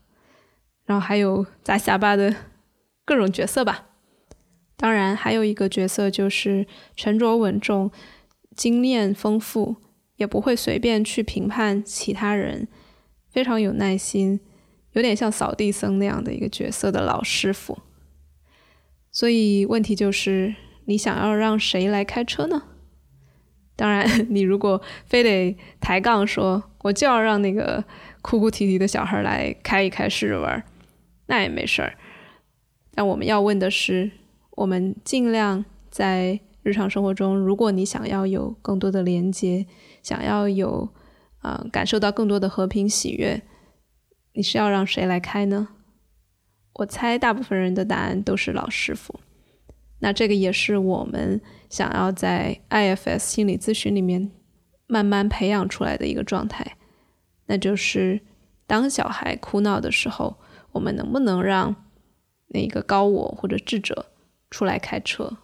[0.84, 2.34] 然后还有砸下巴的
[3.04, 3.86] 各种角色吧。
[4.76, 7.90] 当然，还有一个角色就是沉着稳重。
[8.56, 9.74] 经验丰富，
[10.14, 12.68] 也不会随便去评判其他人，
[13.28, 14.38] 非常有耐心，
[14.92, 17.76] 有点像扫地僧那样的一个角色的老师傅。
[19.10, 20.54] 所以问题就是，
[20.86, 22.62] 你想要让谁来开车呢？
[23.76, 27.84] 当然，你如果非得抬杠说，我就要让那个
[28.22, 30.64] 哭哭啼啼的小孩来开一开试着玩，
[31.26, 31.94] 那也没事儿。
[32.94, 34.10] 但我们要问的是，
[34.52, 36.40] 我们尽量在。
[36.64, 39.66] 日常生活中，如果你想要有更多的连接，
[40.02, 40.88] 想要有
[41.40, 43.42] 啊感受到更多的和平喜悦，
[44.32, 45.68] 你是要让谁来开呢？
[46.76, 49.20] 我猜大部分人的答案都是老师傅。
[50.04, 51.40] 那这个也是我们
[51.70, 54.30] 想要在 IFS 心理咨询里面
[54.86, 56.76] 慢慢培养出来的一个状态，
[57.46, 58.20] 那就是
[58.66, 60.36] 当小孩哭闹的时候，
[60.72, 61.74] 我们能不能让
[62.48, 64.12] 那个高我或者智者
[64.50, 65.38] 出来开车？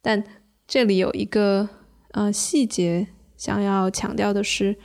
[0.00, 0.22] 但
[0.68, 1.68] 这里有一个
[2.12, 4.78] 呃细节想要强调的是，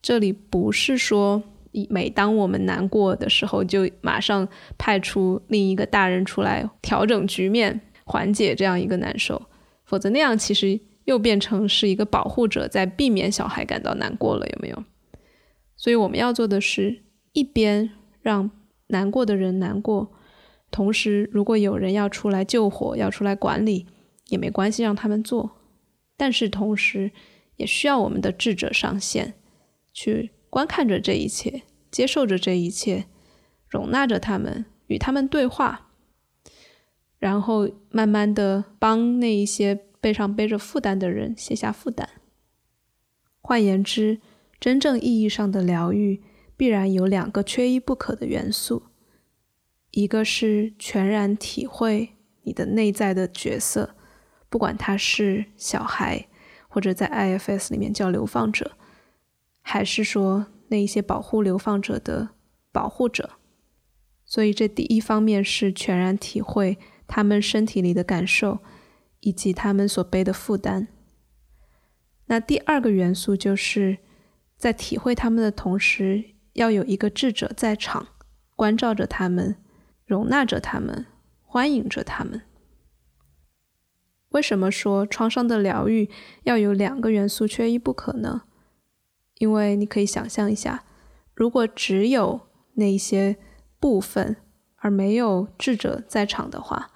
[0.00, 1.42] 这里不是说
[1.90, 9.40] 每当我们难过的时候，就马上派出另一个大人出来调整局面、缓解这样一个难受，
[9.84, 14.84] 否则那样其实又变成是一个保护者在避免小孩感到难过了，有没有？
[15.76, 17.90] 所以我们要做的是一边
[18.22, 18.50] 让
[18.88, 20.12] 难过的人难过，
[20.70, 23.86] 同时如果有人要出来救火、要出来管理。
[24.28, 25.50] 也没关系，让他们做，
[26.16, 27.12] 但是同时
[27.56, 29.34] 也需要我们的智者上线，
[29.92, 33.06] 去观看着这一切，接受着这一切，
[33.68, 35.88] 容纳着他们，与他们对话，
[37.18, 42.08] 然后慢慢的帮那一些背上背着负担的人卸下负担。
[43.40, 44.20] 换言之，
[44.60, 46.22] 真正意义上的疗愈
[46.56, 48.84] 必然有两个缺一不可的元素，
[49.90, 52.10] 一个是全然体会
[52.44, 53.96] 你的内在的角色。
[54.48, 56.28] 不管他是小孩，
[56.68, 58.76] 或者在 IFS 里面叫流放者，
[59.66, 62.28] 还是说那一些保护流放者的
[62.70, 63.30] 保护者，
[64.26, 68.58] 所以这第一方面是全然体会他们身体里的感受，
[69.20, 70.88] 以及他们所背的负担。
[72.26, 73.98] 那第二个元素就是
[74.58, 78.08] 在体会他们的同时，要有一个智者在场，
[78.54, 79.56] 关照着他们，
[80.04, 81.06] 容纳着他们，
[81.42, 82.42] 欢迎着他们。
[84.28, 86.10] 为什么说创伤的疗愈
[86.42, 88.42] 要有两个元素缺一不可呢？
[89.44, 90.84] 因为你可以想象一下，
[91.34, 92.40] 如果只有
[92.76, 93.36] 那些
[93.78, 94.36] 部分
[94.76, 96.90] 而没有智者在场的话，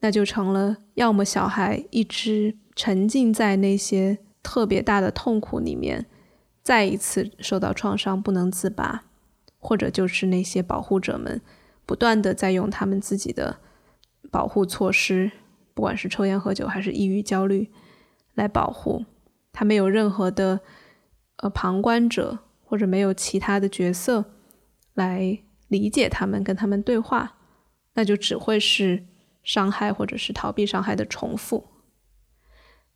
[0.00, 6.06] 那就成了要么小孩一直沉浸在那些特别大的痛苦里面，
[6.62, 9.04] 再一次受到创伤不能自拔，
[9.58, 11.42] 或者就是那些保护者们
[11.84, 13.58] 不断的在用他们自己的
[14.30, 15.30] 保护措施。
[15.74, 17.70] 不管是抽烟喝酒还是抑郁焦虑，
[18.32, 19.04] 来保护
[19.52, 20.60] 他，没有任何的
[21.42, 24.24] 呃旁观者或者没有其他的角色
[24.94, 27.36] 来理解他们，跟他们对话，
[27.94, 29.04] 那就只会是
[29.42, 31.66] 伤害或者是逃避伤害的重复。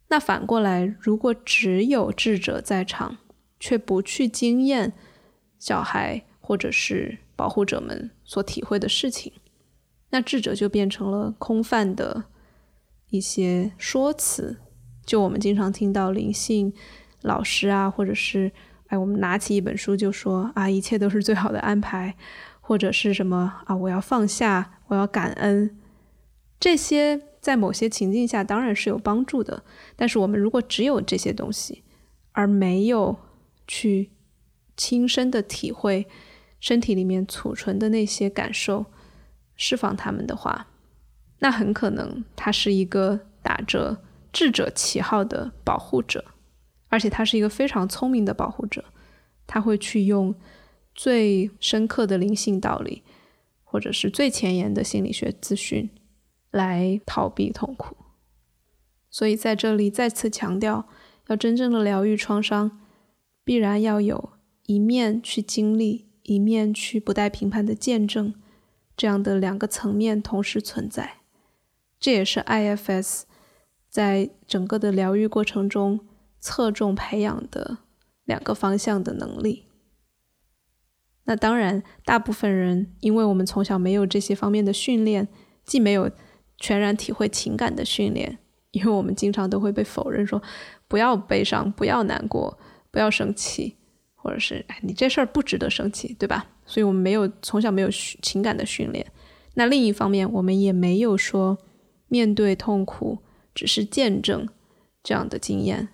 [0.08, 3.18] 那反过来，如果只有智者在场，
[3.60, 4.92] 却不去经验
[5.58, 9.32] 小孩或者是保护者们所体会的事情，
[10.10, 12.24] 那智者就变成了空泛的。
[13.10, 14.58] 一些说辞，
[15.04, 16.74] 就我们经常听到灵性
[17.26, 18.50] 老师啊，或者是
[18.86, 22.16] 哎，我们拿起一本书就说啊，一切都是最好的安排，
[22.60, 25.76] 或者是什么啊，我要放下，我要感恩，
[26.60, 29.64] 这些在某些情境下当然是有帮助的。
[29.96, 31.82] 但是我们如果只有这些东西，
[32.32, 33.18] 而没有
[33.66, 34.10] 去
[34.76, 36.06] 亲身的体会
[36.60, 38.86] 身体里面储存的那些感受，
[39.56, 40.68] 释放他们的话。
[41.40, 43.98] 那很可能他是一个打着
[44.32, 46.24] 智者旗号的保护者，
[46.88, 48.84] 而且他是一个非常聪明的保护者。
[49.46, 50.34] 他会去用
[50.94, 53.04] 最深刻的灵性道理，
[53.62, 55.88] 或者是最前沿的心理学资讯
[56.50, 57.96] 来逃避痛苦。
[59.08, 60.88] 所以在这里再次强调，
[61.28, 62.80] 要真正的疗愈创伤，
[63.44, 64.30] 必然要有
[64.66, 68.34] 一面去经历，一面去不带评判的见证，
[68.96, 71.18] 这样的两个层面同时存在。
[72.00, 73.22] 这也是 IFS
[73.88, 76.00] 在整个的疗愈过程中
[76.46, 77.78] 侧重培养的
[78.24, 79.64] 两个方向的能力。
[81.24, 85.26] 那当然，大部分人因为我们从小没有这些方面的训练，
[85.64, 86.08] 既没有
[86.56, 88.38] 全然体会情感的训练，
[88.70, 90.40] 因为我们经常都会被否认说
[90.86, 92.56] 不要悲伤，不要难过。
[92.92, 93.76] 不要生气，
[94.14, 96.46] 或者是哎，你这事儿不值得生气，对吧？
[96.64, 99.06] 所以我们没有从小没有情感的训练。
[99.52, 101.58] 那另一方面，我们也没有说
[102.08, 103.18] 面对痛苦
[103.54, 104.48] 只是见证
[105.02, 105.88] 这样的经验。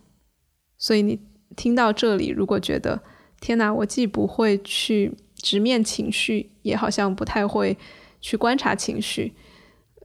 [0.82, 1.20] 所以你
[1.54, 3.00] 听到这里，如果觉得
[3.40, 7.78] 天哪，我既不会去直面情绪，也好像不太会
[8.20, 9.32] 去观察情绪，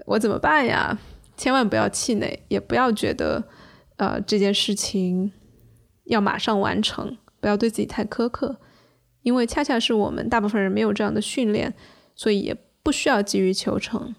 [0.06, 1.00] 我怎么办呀？
[1.36, 3.44] 千万不要气馁，也不要觉得
[3.96, 5.32] 呃这件事情。
[6.06, 8.62] 要马上完成，不要对自己太苛刻，
[9.24, 11.74] 因为恰恰是我们大部分人没有这样的训练，
[12.16, 14.16] 所以也不需要急于求成。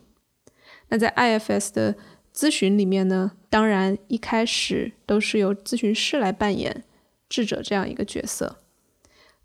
[0.89, 1.97] 那在 IFS 的
[2.39, 6.85] 咨询里面呢，当然一开始都是由咨询师来扮演
[7.29, 8.59] 智者这样一个角色，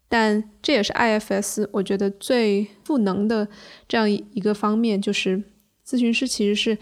[0.08, 3.48] 但这也是 IFS 我觉得最赋能的
[3.88, 5.42] 这样一个方面，就是
[5.84, 6.78] 咨询师其实是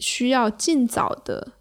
[0.00, 1.52] 需要尽早的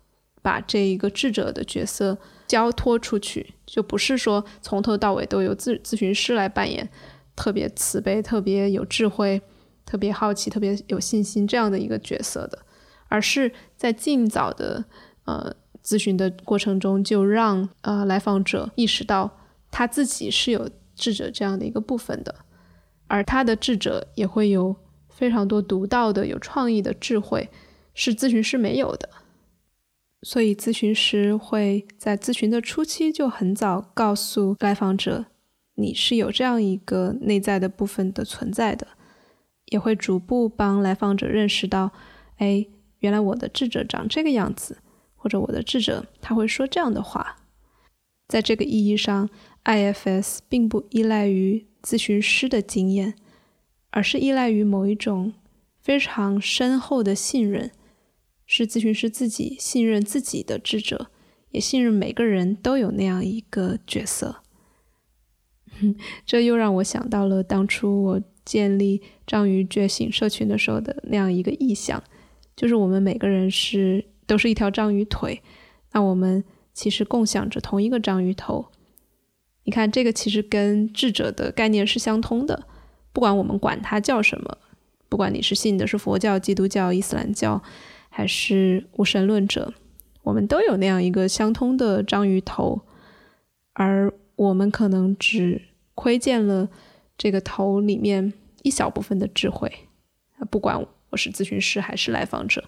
[0.41, 2.17] 把这一个智者的角色。
[2.47, 6.89] 交托出去，就不是说从头到尾都由咨咨询师来扮演
[7.35, 9.41] 特别慈悲、特别有智慧、
[9.85, 12.57] 特别好奇、特别有信心这样的一个角色的，
[13.07, 14.85] 而是在尽早的
[15.25, 19.37] 呃咨询的过程中，就让呃来访者意识到
[19.71, 22.35] 他自己是有智者这样的一个部分的，
[23.07, 24.75] 而他的智者也会有
[25.09, 27.49] 非常多独到的、有创意的智慧，
[27.93, 29.09] 是咨询师没有的。
[30.23, 35.25] 所以，咨询师会在咨询的初期就很早告诉来访者，
[35.75, 38.87] 你是有这样一个内在的部分的存在的，
[39.65, 41.91] 也会逐步帮来访者认识到，
[42.37, 42.65] 哎，
[42.99, 44.77] 原来我的智者长这个样子，
[45.15, 47.37] 或者我的智者他会说这样的话。
[48.27, 49.29] 在这个意义上
[49.63, 53.15] ，IFS 并不依赖于咨询师的经验，
[53.91, 55.33] 而是依赖于某一种
[55.79, 57.71] 非常深厚的信任。
[58.45, 61.11] 是咨询师自己信任自己的智者，
[61.51, 64.41] 也信任每个人都有那样一个角色。
[66.25, 72.01] 这又让我想到了当初我建立章鱼觉醒社群的时候的那样一个意象，
[72.57, 75.41] 就是我们每个人是都是一条章鱼腿，
[75.93, 76.43] 那我们
[76.73, 78.65] 其实共享着同一个章鱼头。
[79.63, 82.67] 你看，这个其实跟智者的概念是相通的，
[83.13, 84.57] 不管我们管它叫什么，
[85.07, 87.63] 不管你是信的是佛教、基督教、伊斯兰教。
[88.09, 89.71] 还是无神论者，
[90.23, 92.81] 我们都有那样一个相通的章鱼头，
[93.73, 95.61] 而我们可能只
[95.93, 96.67] 窥见了
[97.15, 98.33] 这个头里面
[98.63, 99.71] 一小部分的智慧。
[100.49, 102.63] 不管我是咨询师还是来访者，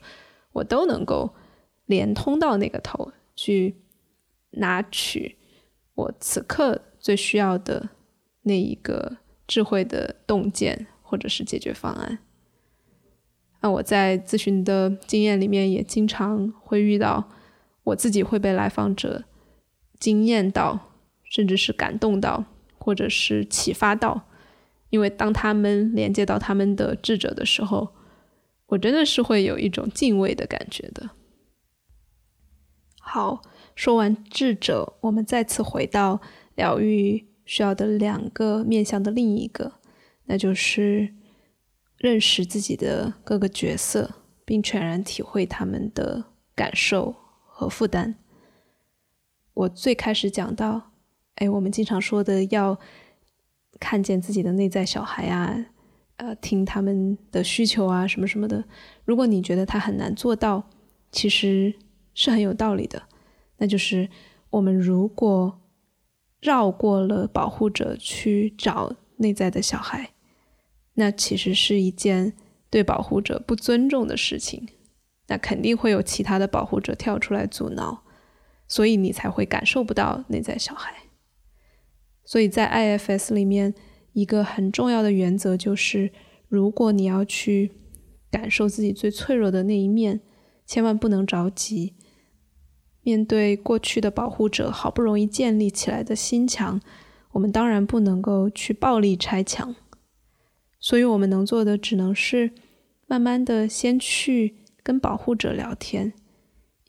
[0.54, 1.34] 我都能够
[1.86, 3.76] 连通到那个头去
[4.52, 5.38] 拿取
[5.96, 7.90] 我此刻最需要的
[8.44, 9.18] 那一个
[9.48, 12.20] 智慧的洞见或者是解决方案。
[13.62, 17.30] 那我在咨询的经验里面，也经常会遇到
[17.84, 19.26] 我自己会被来访者
[20.00, 20.94] 惊艳到，
[21.26, 22.46] 甚至是感动到，
[22.78, 24.28] 或者是启发到。
[24.90, 27.90] 因为当他们连接到他们的智者的时候，
[28.70, 31.12] 我真的是会有一种敬畏的感觉的。
[33.00, 33.42] 好，
[33.76, 36.20] 说完智者，我们再次回到
[36.56, 39.74] 疗愈需要的两个面向的另一个，
[40.26, 41.14] 那就是。
[42.02, 44.10] 认识自己的各个角色，
[44.46, 46.24] 并全然体会他们的
[46.56, 47.14] 感受
[47.46, 48.16] 和负担。
[49.54, 50.94] 我最开始讲到，
[51.36, 52.80] 哎，我们经常说的要
[53.82, 55.66] 看见自己的内在小孩啊，
[56.20, 58.66] 呃，听他们的需求啊，什么什么的。
[59.06, 60.70] 如果你觉得他很难做到，
[61.12, 61.74] 其实
[62.14, 63.04] 是很有道理的。
[63.58, 64.10] 那就是
[64.50, 65.62] 我们如果
[66.42, 70.12] 绕过了保护者去找内在的小孩。
[70.96, 72.34] 那其实是一件
[72.70, 74.68] 对保护者不尊重的事情，
[75.28, 78.04] 那肯定会有其他的保护者跳出来阻挠，
[78.68, 80.94] 所以你才会感受不到内在小孩。
[82.26, 83.74] 所以在 IFS 里面，
[84.20, 86.12] 一个很重要的原则就是，
[86.48, 87.72] 如果你要去
[88.30, 90.22] 感受自己最脆弱的那一面，
[90.66, 91.94] 千万不能着急。
[93.02, 96.82] 面对过去的保护者好不容易建立起来的心墙，
[97.32, 99.76] 我们当然不能够去暴力拆墙。
[100.80, 102.52] 所以我们能做的只能是
[103.08, 106.14] 慢慢的先去跟保护者聊天，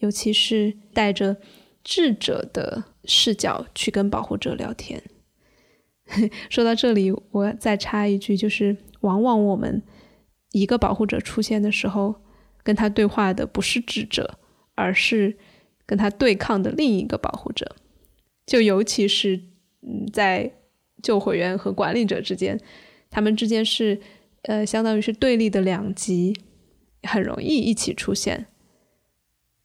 [0.00, 1.36] 尤其是带着
[1.82, 5.02] 智者的视角去跟保护者聊天。
[6.50, 9.82] 说到这里，我再插一句，就是往往我们
[10.52, 12.14] 一个保护者出现的时候，
[12.62, 14.38] 跟他对话的不是智者，
[14.74, 15.38] 而是
[15.86, 17.76] 跟他对抗的另一个保护者。
[18.44, 19.36] 就尤其是
[19.82, 20.52] 嗯，在
[21.02, 22.60] 救火员和管理者之间，
[23.08, 24.00] 他们之间是
[24.42, 26.36] 呃，相当于是对立的两极，
[27.04, 28.46] 很容易一起出现。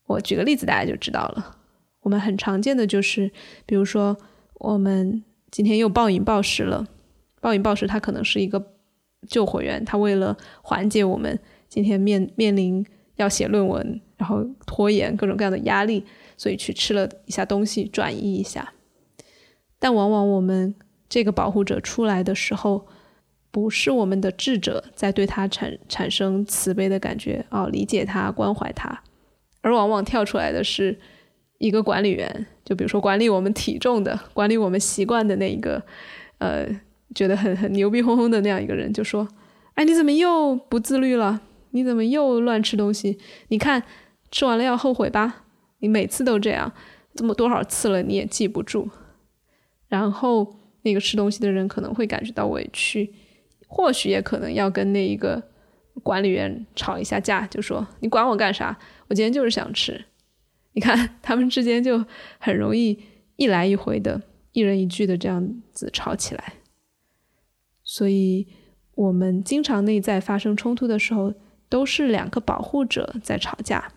[0.05, 1.57] 我举个例子，大家就知道了。
[2.01, 3.31] 我们很常见的就是，
[3.65, 4.17] 比如说
[4.59, 5.23] 我们。
[5.55, 6.85] 今天又暴饮暴食了，
[7.39, 8.73] 暴饮暴食，他可能是一个
[9.25, 11.39] 救火员，他为了缓解我们
[11.69, 12.85] 今天面面临
[13.15, 16.03] 要写论文，然后拖延各种各样的压力，
[16.35, 18.73] 所以去吃了一下东西转移一下。
[19.79, 20.75] 但往往我们
[21.07, 22.85] 这个保护者出来的时候，
[23.49, 29.01] 不是我们的智者在对他产产生慈悲的感觉，哦，理解他，关怀他，
[29.61, 30.99] 而往往跳出来的是。
[31.57, 35.81] 一个管理员，就比如说管理我们体重的、管理我们习惯的那一个，
[36.39, 36.67] 呃，
[37.13, 39.27] 觉得很很牛逼哄哄的那样一个人，就说
[39.75, 41.41] ：“哎，你怎么又不自律了？
[41.69, 43.19] 你怎么又乱吃东西？
[43.49, 43.83] 你看
[44.31, 45.43] 吃完了要后悔吧？
[45.79, 46.73] 你每次都这样，
[47.13, 48.89] 这么多少次了你也记不住。”
[49.87, 53.13] 然后那个吃东西的人可能会感觉到委屈，
[53.67, 55.43] 或许也可能要跟那一个
[56.01, 58.75] 管理员吵一下架，就说：“你管我干啥？
[59.07, 60.03] 我今天就是想吃。”
[60.75, 62.05] 你看，他们之间就
[62.37, 62.99] 很容易
[63.37, 64.21] 一来一回的，
[64.51, 66.55] 一人一句的这样子吵起来。
[67.81, 68.45] 所以，
[68.93, 71.33] 我们经常内在发生冲突的时候，
[71.69, 73.93] 都是两个保护者在吵架。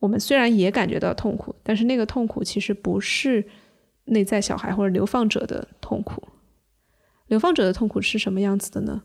[0.00, 3.46] 我们虽然也感觉到痛苦，但是那个痛苦其实不是
[4.06, 6.26] 内在小孩或者流放者的痛苦。
[7.28, 9.04] 流放者的痛苦是什么样子的呢？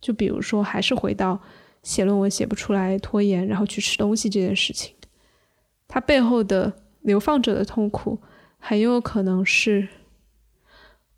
[0.00, 1.42] 就比如说，还是回到
[1.82, 4.94] 写论文写不出来、拖延，然后去吃东西这件事情。
[5.92, 8.20] 它背后的流放者的痛苦，
[8.60, 9.88] 很有可能是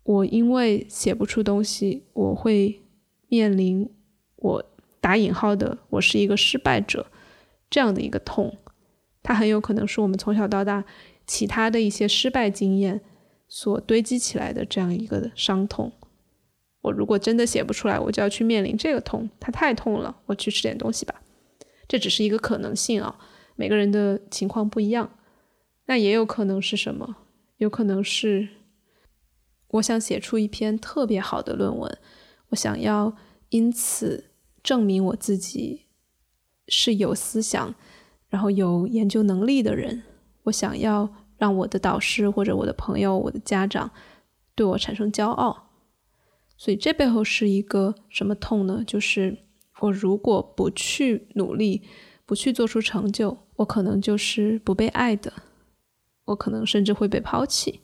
[0.01, 2.81] 我因为写不出东西，我会
[3.27, 3.87] 面临
[4.37, 4.65] 我
[4.99, 7.05] 打引号的我是一个失败者
[7.69, 8.57] 这样的一个痛。
[9.21, 10.83] 它很有可能是我们从小到大
[11.27, 12.99] 其他的一些失败经验
[13.47, 15.91] 所堆积起来的这样一个伤痛。
[16.81, 21.21] 我如果真的写不出来，我就要去面临这个痛，它太痛了，我去吃点东西吧。
[21.87, 23.19] 这只是一个可能性啊。
[23.55, 25.11] 每个人的情况不一样，
[25.85, 27.17] 那也有可能是什么？
[27.57, 28.49] 有可能是
[29.67, 31.99] 我想写出一篇特别好的论文，
[32.49, 33.15] 我想要
[33.49, 34.31] 因此
[34.63, 35.83] 证明我自己
[36.67, 37.75] 是有思想，
[38.27, 40.01] 然后有研究能力的人。
[40.43, 43.91] 我想要让我的导师或者我的朋友、我的家长
[44.55, 45.69] 对我产生骄傲。
[46.57, 48.83] 所以这背后是一个什么痛呢？
[48.85, 49.37] 就是
[49.81, 51.83] 我如果不去努力。
[52.25, 55.31] 不去做出成就，我可能就是不被爱的，
[56.25, 57.81] 我可能甚至会被抛弃。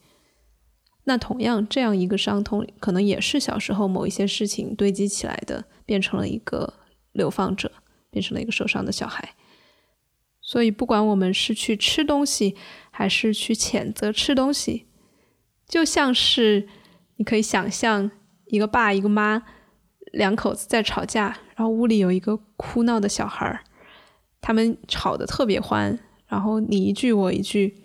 [1.05, 6.73] 那同样，这样一个伤痛，可能也是小时候某一些事情堆积起来的，变成了一个
[7.13, 7.71] 流放者，
[8.11, 9.35] 变成了一个受伤的小孩。
[10.41, 12.55] 所以，不管我们是去吃东西，
[12.91, 14.87] 还是去谴责吃东西，
[15.67, 16.67] 就像是
[17.17, 18.09] 你可以想象
[18.47, 19.43] 一个爸一个妈
[20.11, 23.63] 两口子在吵架，然后屋里有一个哭闹的小孩儿。
[24.41, 27.75] 他们吵得特别欢，然后你一句我一句，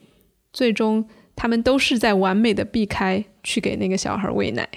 [0.52, 4.68] 最终他们都是在完美的避开去给那个小孩喂奶。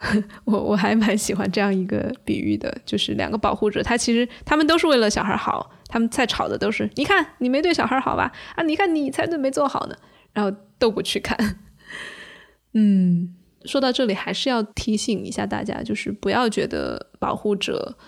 [0.44, 8.32] 我我还蛮喜欢这样一个比喻的，就是两个保护者，他其实他们都是为了小孩好，他们在吵的都是，你看你没对小孩好吧？
[8.54, 9.96] 啊，你看你才对没做好呢，
[10.32, 11.58] 然后都不去看。
[12.74, 13.34] 嗯，
[13.64, 17.98] 说到这里还是要提醒一下大家，就是不要觉得保护者。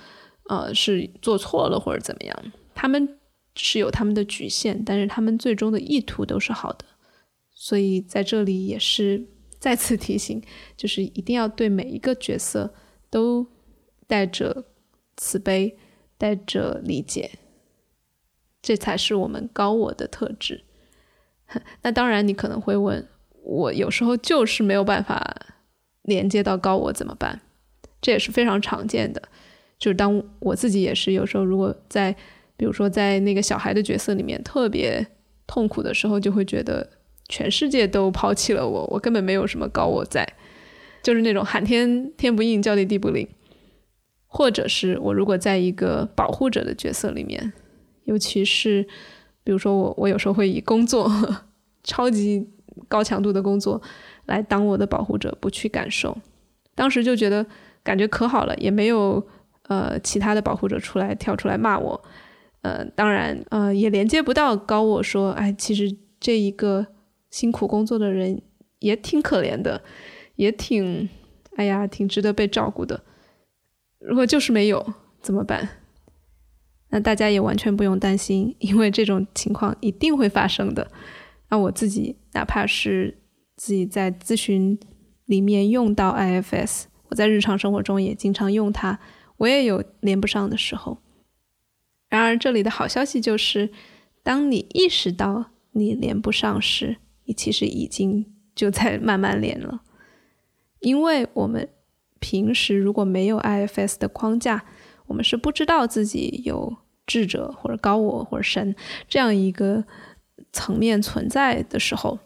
[0.50, 2.52] 呃，是做错了或者怎么样？
[2.74, 3.20] 他们
[3.54, 6.84] 是有他们的局限，但是他们最终的意图都是好的。
[7.54, 9.24] 所以在这里也是
[9.60, 10.42] 再次提醒，
[10.76, 12.74] 就是一定要对每一个角色
[13.08, 13.46] 都
[14.08, 14.64] 带着
[15.16, 15.78] 慈悲，
[16.18, 17.30] 带着理解，
[18.60, 20.64] 这才是我们高我的特质。
[21.82, 23.06] 那当然，你可能会问
[23.44, 25.54] 我，有时候就是没有办法
[26.02, 27.40] 连接到高我怎么办？
[28.00, 29.22] 这也是非常常见的。
[29.80, 32.14] 就是当我自己也是有时候，如果在
[32.58, 35.04] 比如说在那个小孩的角色里面特别
[35.46, 36.86] 痛苦的时候，就会觉得
[37.30, 40.34] 全世界都抛弃了我，我根本没有什么高我在，
[41.02, 43.26] 就是那种喊天天不应，叫地地不灵。
[44.26, 47.52] 或者是我如果在一个保护者的角色里面，
[48.04, 48.86] 尤其是
[49.42, 51.10] 比如说我我有时候会以工作
[51.82, 52.46] 超级
[52.86, 53.80] 高强度的工作
[54.26, 56.14] 来当我的保护者，不去感受，
[56.74, 57.46] 当时就觉得
[57.82, 59.26] 感觉可好了，也没有。
[59.70, 62.02] 呃，其他的保护者出来跳出来骂我，
[62.62, 66.84] 呃，当然，呃，也连接不到高我说，哎，其实这一个
[67.30, 68.42] 辛苦工作的人
[68.80, 69.80] 也挺可怜的，
[70.34, 71.08] 也挺，
[71.54, 73.00] 哎呀，挺值得被照顾的。
[74.00, 75.68] 如果就是没有怎么办？
[76.88, 80.90] 那大家也完全不用担心，因为这种情况一定会发生的。
[81.48, 83.16] 那我自己哪怕是
[83.56, 84.76] 自己在咨询
[85.26, 88.98] 里面用到 IFS，我在日常生活中也经常用它，
[89.40, 90.98] 我也有连不上的时候。
[92.08, 93.70] 然而这里的好消息就是，
[94.22, 99.82] 当你意识到你连不上时，你其实已经就在慢慢连了。
[100.78, 101.68] 因为我们
[102.18, 104.64] 平时如果没有 IFS 的框架，
[105.06, 106.76] 我们是不知道自己有
[107.06, 108.74] 智者或者高我或者神
[109.08, 109.84] 这样一个。
[110.52, 112.18] 层面存在的时候，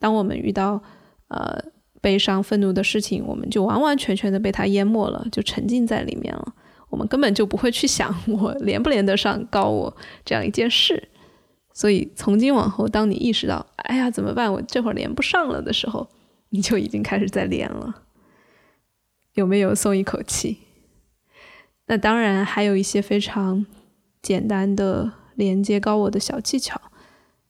[0.00, 0.82] 当我们遇到
[1.28, 1.62] 呃
[2.08, 6.54] 悲伤、愤怒的事情，我们就完完全全的被它淹没了，就沉浸在里面了。
[6.88, 9.94] 我们根本就不会去想我连不连得上高我
[10.24, 11.10] 这样一件事。
[11.74, 14.50] 所以从今往后，当你意识到“哎呀，怎么办？
[14.50, 16.08] 我这会儿连不上了”的时候，
[16.48, 18.04] 你就已经开始在连了。
[19.34, 20.60] 有没有松一口气？
[21.88, 23.66] 那当然还有一些非常
[24.22, 26.80] 简单的连接高我的小技巧。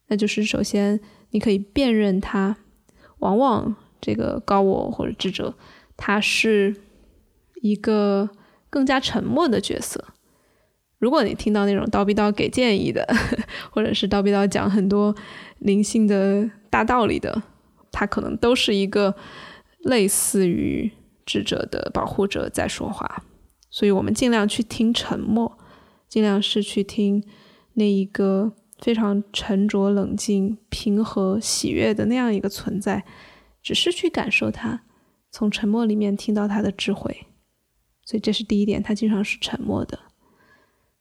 [0.08, 0.98] 那就是首先，
[1.30, 2.56] 你可以辨认它，
[3.18, 5.54] 往往这个高我或者智者，
[5.96, 6.74] 他是
[7.62, 8.28] 一个
[8.70, 10.04] 更加沉默的角色。
[10.98, 13.06] 如果你听到那种叨逼叨给建议的，
[13.70, 15.14] 或者是叨逼叨讲很多
[15.58, 17.42] 灵性的大道理的，
[17.92, 19.14] 他可能都是一个
[19.80, 20.90] 类似于
[21.24, 23.22] 智者的保护者在说话。
[23.70, 25.58] 所以我们尽量去听沉默，
[26.08, 27.22] 尽量是去听
[27.74, 28.52] 那一个。
[28.80, 33.04] 非常沉着、冷静、平和、喜悦的那样一个存在，
[33.68, 34.84] 只是去感受它，
[35.30, 37.26] 从沉默里面听到它的智慧。
[38.02, 39.98] 所以这是第一点，它经常是沉默的。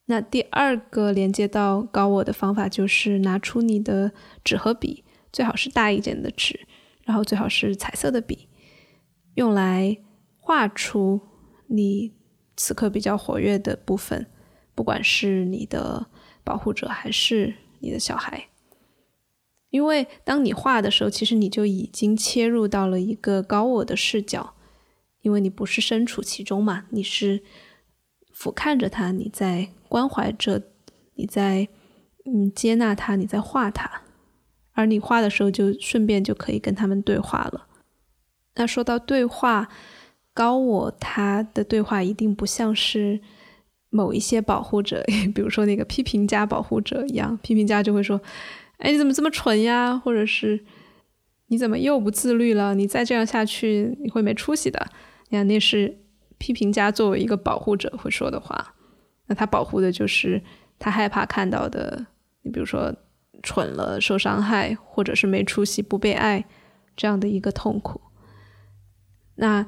[0.04, 4.12] 那第二个连接到高我的方法就是拿出你的
[4.44, 5.02] 纸和笔，
[5.32, 6.66] 最好是大一点的纸，
[7.04, 8.50] 然后最好是彩色的笔，
[9.36, 9.96] 用来
[10.36, 11.18] 画出
[11.68, 12.12] 你
[12.54, 14.26] 此刻比较活跃的部分，
[14.74, 16.10] 不管是你的
[16.44, 17.54] 保护者还是。
[17.80, 18.47] 你的小孩，
[19.70, 24.54] 因为当你画的时候，其实你就已经切入到了一个高我的视角，
[25.22, 27.42] 因为你不是身处其中嘛，你是
[28.32, 30.62] 俯瞰着他，你在关怀着，
[31.14, 31.68] 你在
[32.24, 34.02] 嗯接纳他，你在画他，
[34.72, 37.66] 而你画的时候就顺便就可以跟他们对话了。
[38.54, 39.68] 那说到对话，
[40.32, 43.20] 高我他的对话一定不像是。
[43.90, 45.02] 某一些保护者，
[45.34, 48.20] 比如说那个批评家保护者一样，批评家就会说
[48.78, 50.64] ：“哎，你怎么这么蠢呀？”或者是
[51.48, 52.74] “你怎么又不自律了？
[52.74, 54.86] 你再这样下去，你会没出息的。”
[55.30, 55.98] 你看，那是
[56.38, 58.74] 批评家作为一个保护者会说的话。
[59.26, 60.42] 那他保护的就是
[60.78, 62.06] 他害怕看到的，
[62.42, 62.94] 你比如说
[63.42, 66.46] 蠢了、受伤害，或者是没出息、不被爱
[66.96, 68.00] 这样的一个痛苦。
[69.34, 69.66] 那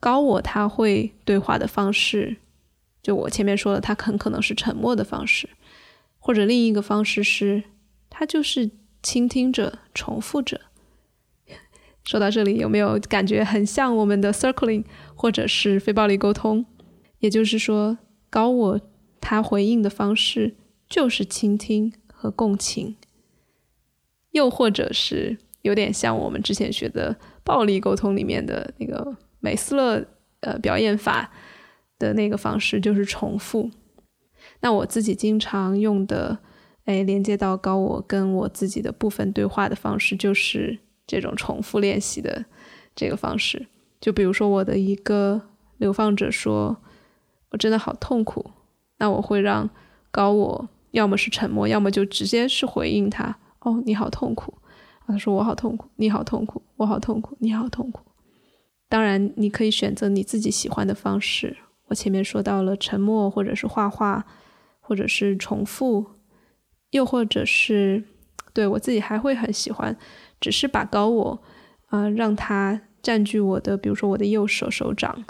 [0.00, 2.38] 高我他会对话的方式。
[3.02, 5.48] 就我前面说的，他很可能是沉默的方式，
[6.18, 7.62] 或者另一个方式是，
[8.20, 8.70] 他就是
[9.02, 10.60] 倾听着、重复着。
[12.04, 16.66] 说到这里，有没有感觉很像我们的 circling，或者是非暴力沟通？
[17.20, 17.96] 也就是说，
[18.28, 18.80] 高我
[19.22, 20.54] 他回应的方式
[20.86, 22.94] 就是倾听和共情，
[24.32, 30.06] 又或者是有点像我们之前学的暴力沟通里面的那个美斯勒
[30.40, 31.32] 呃表演法。
[31.98, 33.70] 的那个方式就是重复。
[34.60, 36.38] 那我自己经常用的，
[36.90, 40.76] 哎，连接到高我跟我自己的部分对话的方式，就是
[41.06, 42.44] 这种重复练习的
[42.96, 43.68] 这个方式。
[44.00, 45.40] 就比如说，我的一个
[45.78, 46.76] 流放者说
[47.50, 48.50] ：“我真的好痛苦。”
[48.98, 49.70] 那我会让
[50.10, 54.52] 高我要么是沉默，要么就直接是回应他：“哦，你好痛苦。”
[55.06, 58.02] 他说：“我好痛苦，你好痛苦，我好痛苦，你好痛苦。”
[58.90, 61.56] 当然，你可以选择你自己喜欢的方式。
[61.86, 64.26] 我前面说到了沉默，或者是画画，
[64.80, 66.06] 或者是重复，
[66.90, 68.02] 又或者是
[68.52, 69.96] 对我自己还会很喜欢，
[70.40, 71.42] 只是把高我
[71.86, 75.24] 啊让它占据我的，比如说我的右手手掌，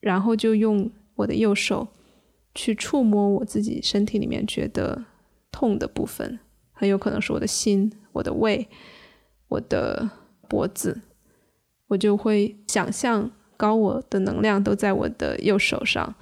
[0.00, 1.88] 然后就用我的右手
[2.54, 5.04] 去触摸我自己身体里面觉得
[5.50, 6.38] 痛的部分，
[6.72, 8.68] 很有可能是我的心、我的胃、
[9.48, 10.08] 我的
[10.48, 11.00] 脖子，
[11.88, 13.30] 我就会想象。
[13.58, 16.14] 高我的能量都在我的右手上，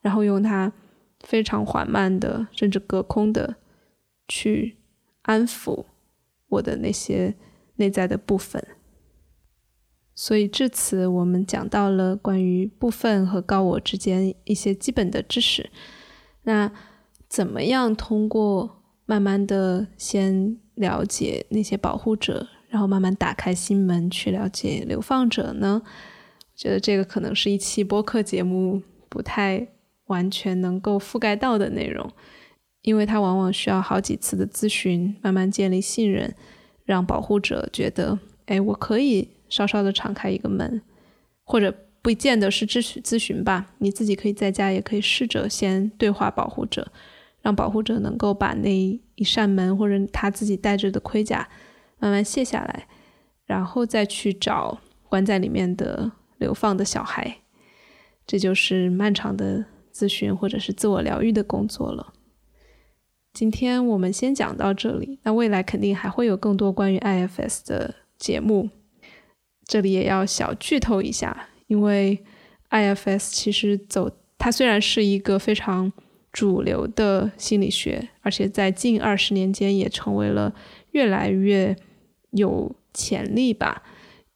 [0.00, 0.72] 然后用它
[1.20, 3.54] 非常缓慢的，甚至隔空的
[4.30, 4.78] 去
[5.22, 5.84] 安抚
[6.48, 7.34] 我的那些
[7.74, 8.64] 内在的部分。
[10.14, 15.70] 所以至此，我们讲到了关于部分和高我之间一些基本的知识。
[16.42, 16.70] 那
[17.28, 25.82] 怎么样通过慢慢的先了解那些保护者，然后慢慢打开心门去了解流放者呢？
[25.84, 25.88] 我
[26.54, 29.66] 觉得这个可能是一期播客节目不太
[30.06, 32.12] 完全能够覆盖到的内容，
[32.82, 36.34] 因为它往往需要好几次的咨询，慢慢建立信任，
[36.84, 40.82] 让保护者觉得，哎，我可以稍稍的敞开一个门，
[41.44, 41.74] 或者。
[42.02, 46.90] 不见得是咨询咨询吧，你自己可以在家也可以试着先对话保护者，
[47.42, 48.74] 让保护者能够把那
[49.16, 51.46] 一扇门或者他自己带着的盔甲
[51.98, 52.88] 慢慢卸下来，
[53.44, 57.42] 然后再去找关在里面的流放的小孩，
[58.26, 59.62] 这就是漫长的
[59.92, 62.14] 咨询或者是自我疗愈的工作了。
[63.32, 68.68] 今天我们先讲到这里，那未来肯定还会有更多关于 IFS 的节目，
[69.64, 71.48] 这里也要小剧透一下。
[71.68, 72.24] 因为
[72.70, 75.92] IFS 其实走，它虽然是一个非常
[76.32, 80.52] 主流的心理学，而且在近二十年间也成为了
[80.90, 81.76] 越来越
[82.32, 83.84] 有潜力吧，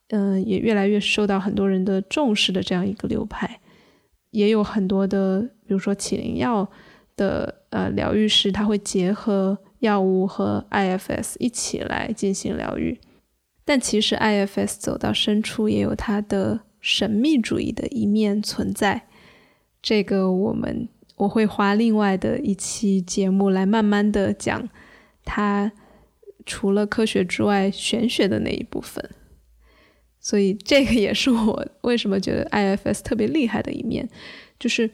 [0.07, 3.59] 嗯，也越来越受到很多人的重视的这样一个流派，
[4.31, 6.71] 也有很多的，比如说起灵药
[7.15, 12.99] 的呃疗愈师，他会结合药物和 IFS 一起来进行疗愈，
[13.63, 16.61] 但其实 IFS 走到深处也有它的。
[16.87, 19.07] 神秘主义的一面存在，
[19.81, 24.69] 这个我们我会花另外的一期节目来慢慢的讲
[25.23, 25.71] 它
[26.45, 29.03] 除了科学之外玄学的那一部分，
[30.19, 34.07] 所以这个也是我为什么觉得 IFS 特别厉害的一面，
[34.59, 34.87] 就是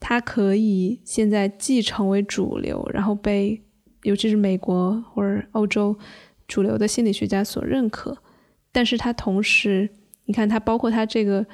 [0.00, 3.62] 它可以现在既成为主流，然后被
[4.02, 5.98] 尤其是美国或者欧洲
[6.46, 8.18] 主流的心理学家所认可，
[8.72, 9.90] 但是它同时。
[10.30, 11.46] 你看，它包括它这个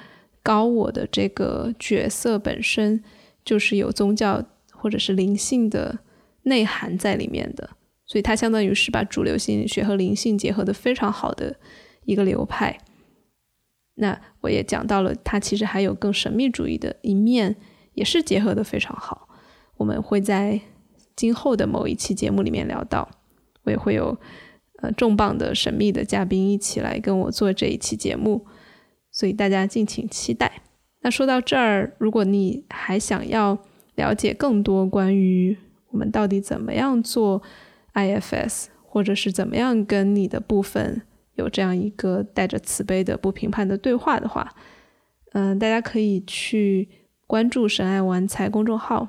[0.42, 3.04] 高我的这个角色本身，
[3.44, 6.00] 就是有宗教或者是灵性的
[6.42, 7.70] 内涵在里面的，
[8.04, 11.56] 所以它相当于是把主流心理学和灵性结合的非常好的
[12.04, 12.76] 一个流派。
[13.94, 17.54] 那我也讲到了，它其实还有更神秘主义的一面，
[17.94, 19.28] 也是结合的非常好。
[19.76, 20.60] 我们会在
[21.16, 23.08] 今后的某一期节目里面聊到，
[23.62, 24.16] 我也会有
[24.82, 28.46] 呃重磅的神秘的嘉宾一起来跟我做这一期节目。
[29.10, 30.62] 所以大家敬请期待。
[31.02, 33.58] 那说到这儿，如果你还想要
[33.94, 35.56] 了解更多关于
[35.90, 37.42] 我们到底怎么样做
[37.92, 41.02] IFS，或者是怎么样跟你的部分
[41.34, 44.52] 有这样一个带着慈悲的不评判的对话的话，
[45.32, 46.88] 嗯，大家可以去
[47.34, 49.08] 关注“神爱玩财”公众号，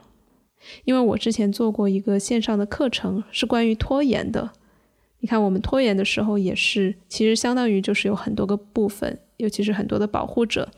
[0.83, 4.49] 因为我之前做过一个线上的课程，是关于拖延的。
[5.19, 9.19] 你看，我们拖延的时候也是，其实相当于就是有很多个部分。
[9.37, 10.71] 尤其是很多的保护者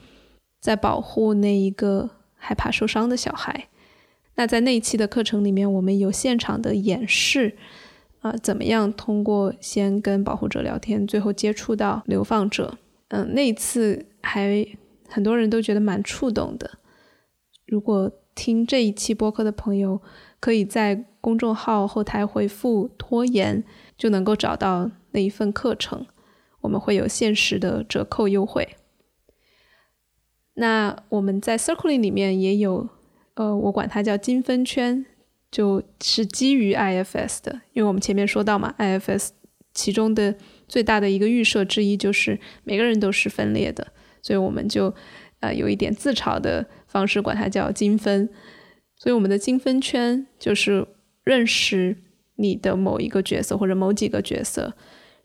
[0.59, 3.69] 在保护那一个害怕受伤的小孩。
[4.35, 7.55] 那在那一期的课程里面，我们有现场的演示，
[8.19, 12.77] 啊，怎么样通过先跟保护者聊天，最后接触到流放者。
[13.07, 14.67] 嗯，那一次还
[15.07, 16.69] 很多人都觉得蛮触动的。
[17.67, 20.01] 如果听这一期播客的朋友，
[20.39, 23.63] 可以在公众号后台回复“拖延”，
[23.97, 26.05] 就能够找到那一份课程。
[26.61, 28.75] 我们会有限时的折扣优惠。
[30.53, 32.89] 那我们在 Circling 里面也有，
[33.35, 35.05] 呃，我管它叫金分圈，
[35.51, 37.61] 就是基于 IFS 的。
[37.73, 39.29] 因为我们前面说到嘛，IFS
[39.73, 40.35] 其中的
[40.67, 43.87] 最大的一个预设之一就是每个人都是分裂的，
[44.21, 44.93] 所以我们就
[45.41, 48.27] 呃有一点自嘲的方式管它叫精分。
[48.95, 50.87] 所以我们的精分圈就是
[51.23, 51.95] 认识
[52.37, 54.73] 你的某一个角色或者某几个角色。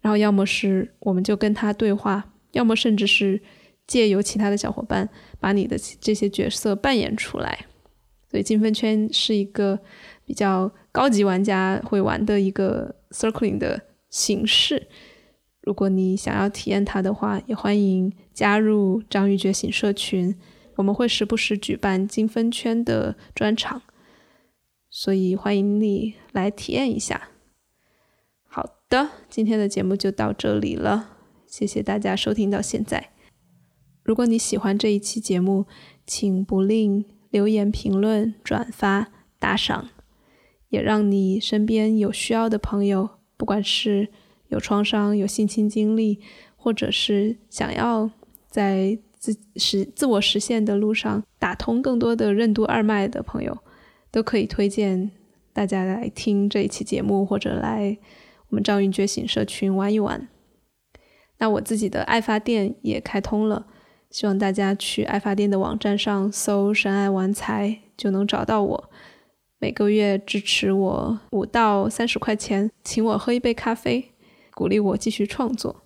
[0.03, 3.41] 然后，要么是我们就跟他对话，要么甚至是
[3.87, 5.09] 借由其他的小伙伴
[5.41, 7.67] 把你的这些角色扮演出来。
[8.29, 9.79] 所以，金分圈是一个
[10.27, 14.89] 比较高级玩家会玩的一个 circling 的形式。
[15.63, 20.37] 如果你想要体验它的话，也欢迎加入章鱼觉醒社群。
[20.83, 23.83] 我们会时不时举办金分圈的专场，
[24.91, 27.29] 所以欢迎你来体验一下。
[28.49, 33.11] 好的，今天的节目就到这里了，谢谢大家收听到现在。
[34.03, 35.67] 如果你喜欢这一期节目，
[36.05, 39.89] 请不吝留言、评论、转发、打赏，
[40.71, 44.09] 也让你身边有需要的朋友，不管是
[44.49, 46.19] 有创伤、有性侵经历，
[46.57, 48.11] 或者是想要
[48.49, 53.57] 在自实自我实现的路上打通更多的任督二脉的朋友，
[54.11, 55.13] 都可以推荐
[55.53, 57.99] 大家来听这一期节目，或者来。
[58.49, 60.29] 我们赵云觉醒社群玩一玩，
[61.39, 63.67] 那我自己的爱发电也开通了，
[64.11, 68.91] 希望大家去爱发电的网站上搜“神爱玩财”就能找到我。
[69.59, 74.11] 每个月支持我五到三十块钱，请我喝一杯咖啡，
[74.53, 75.85] 鼓励我继续创作。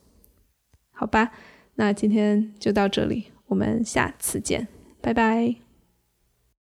[0.91, 1.31] 好吧，
[1.77, 4.67] 那今天就到这里，我们下次见，
[5.01, 5.66] 拜拜。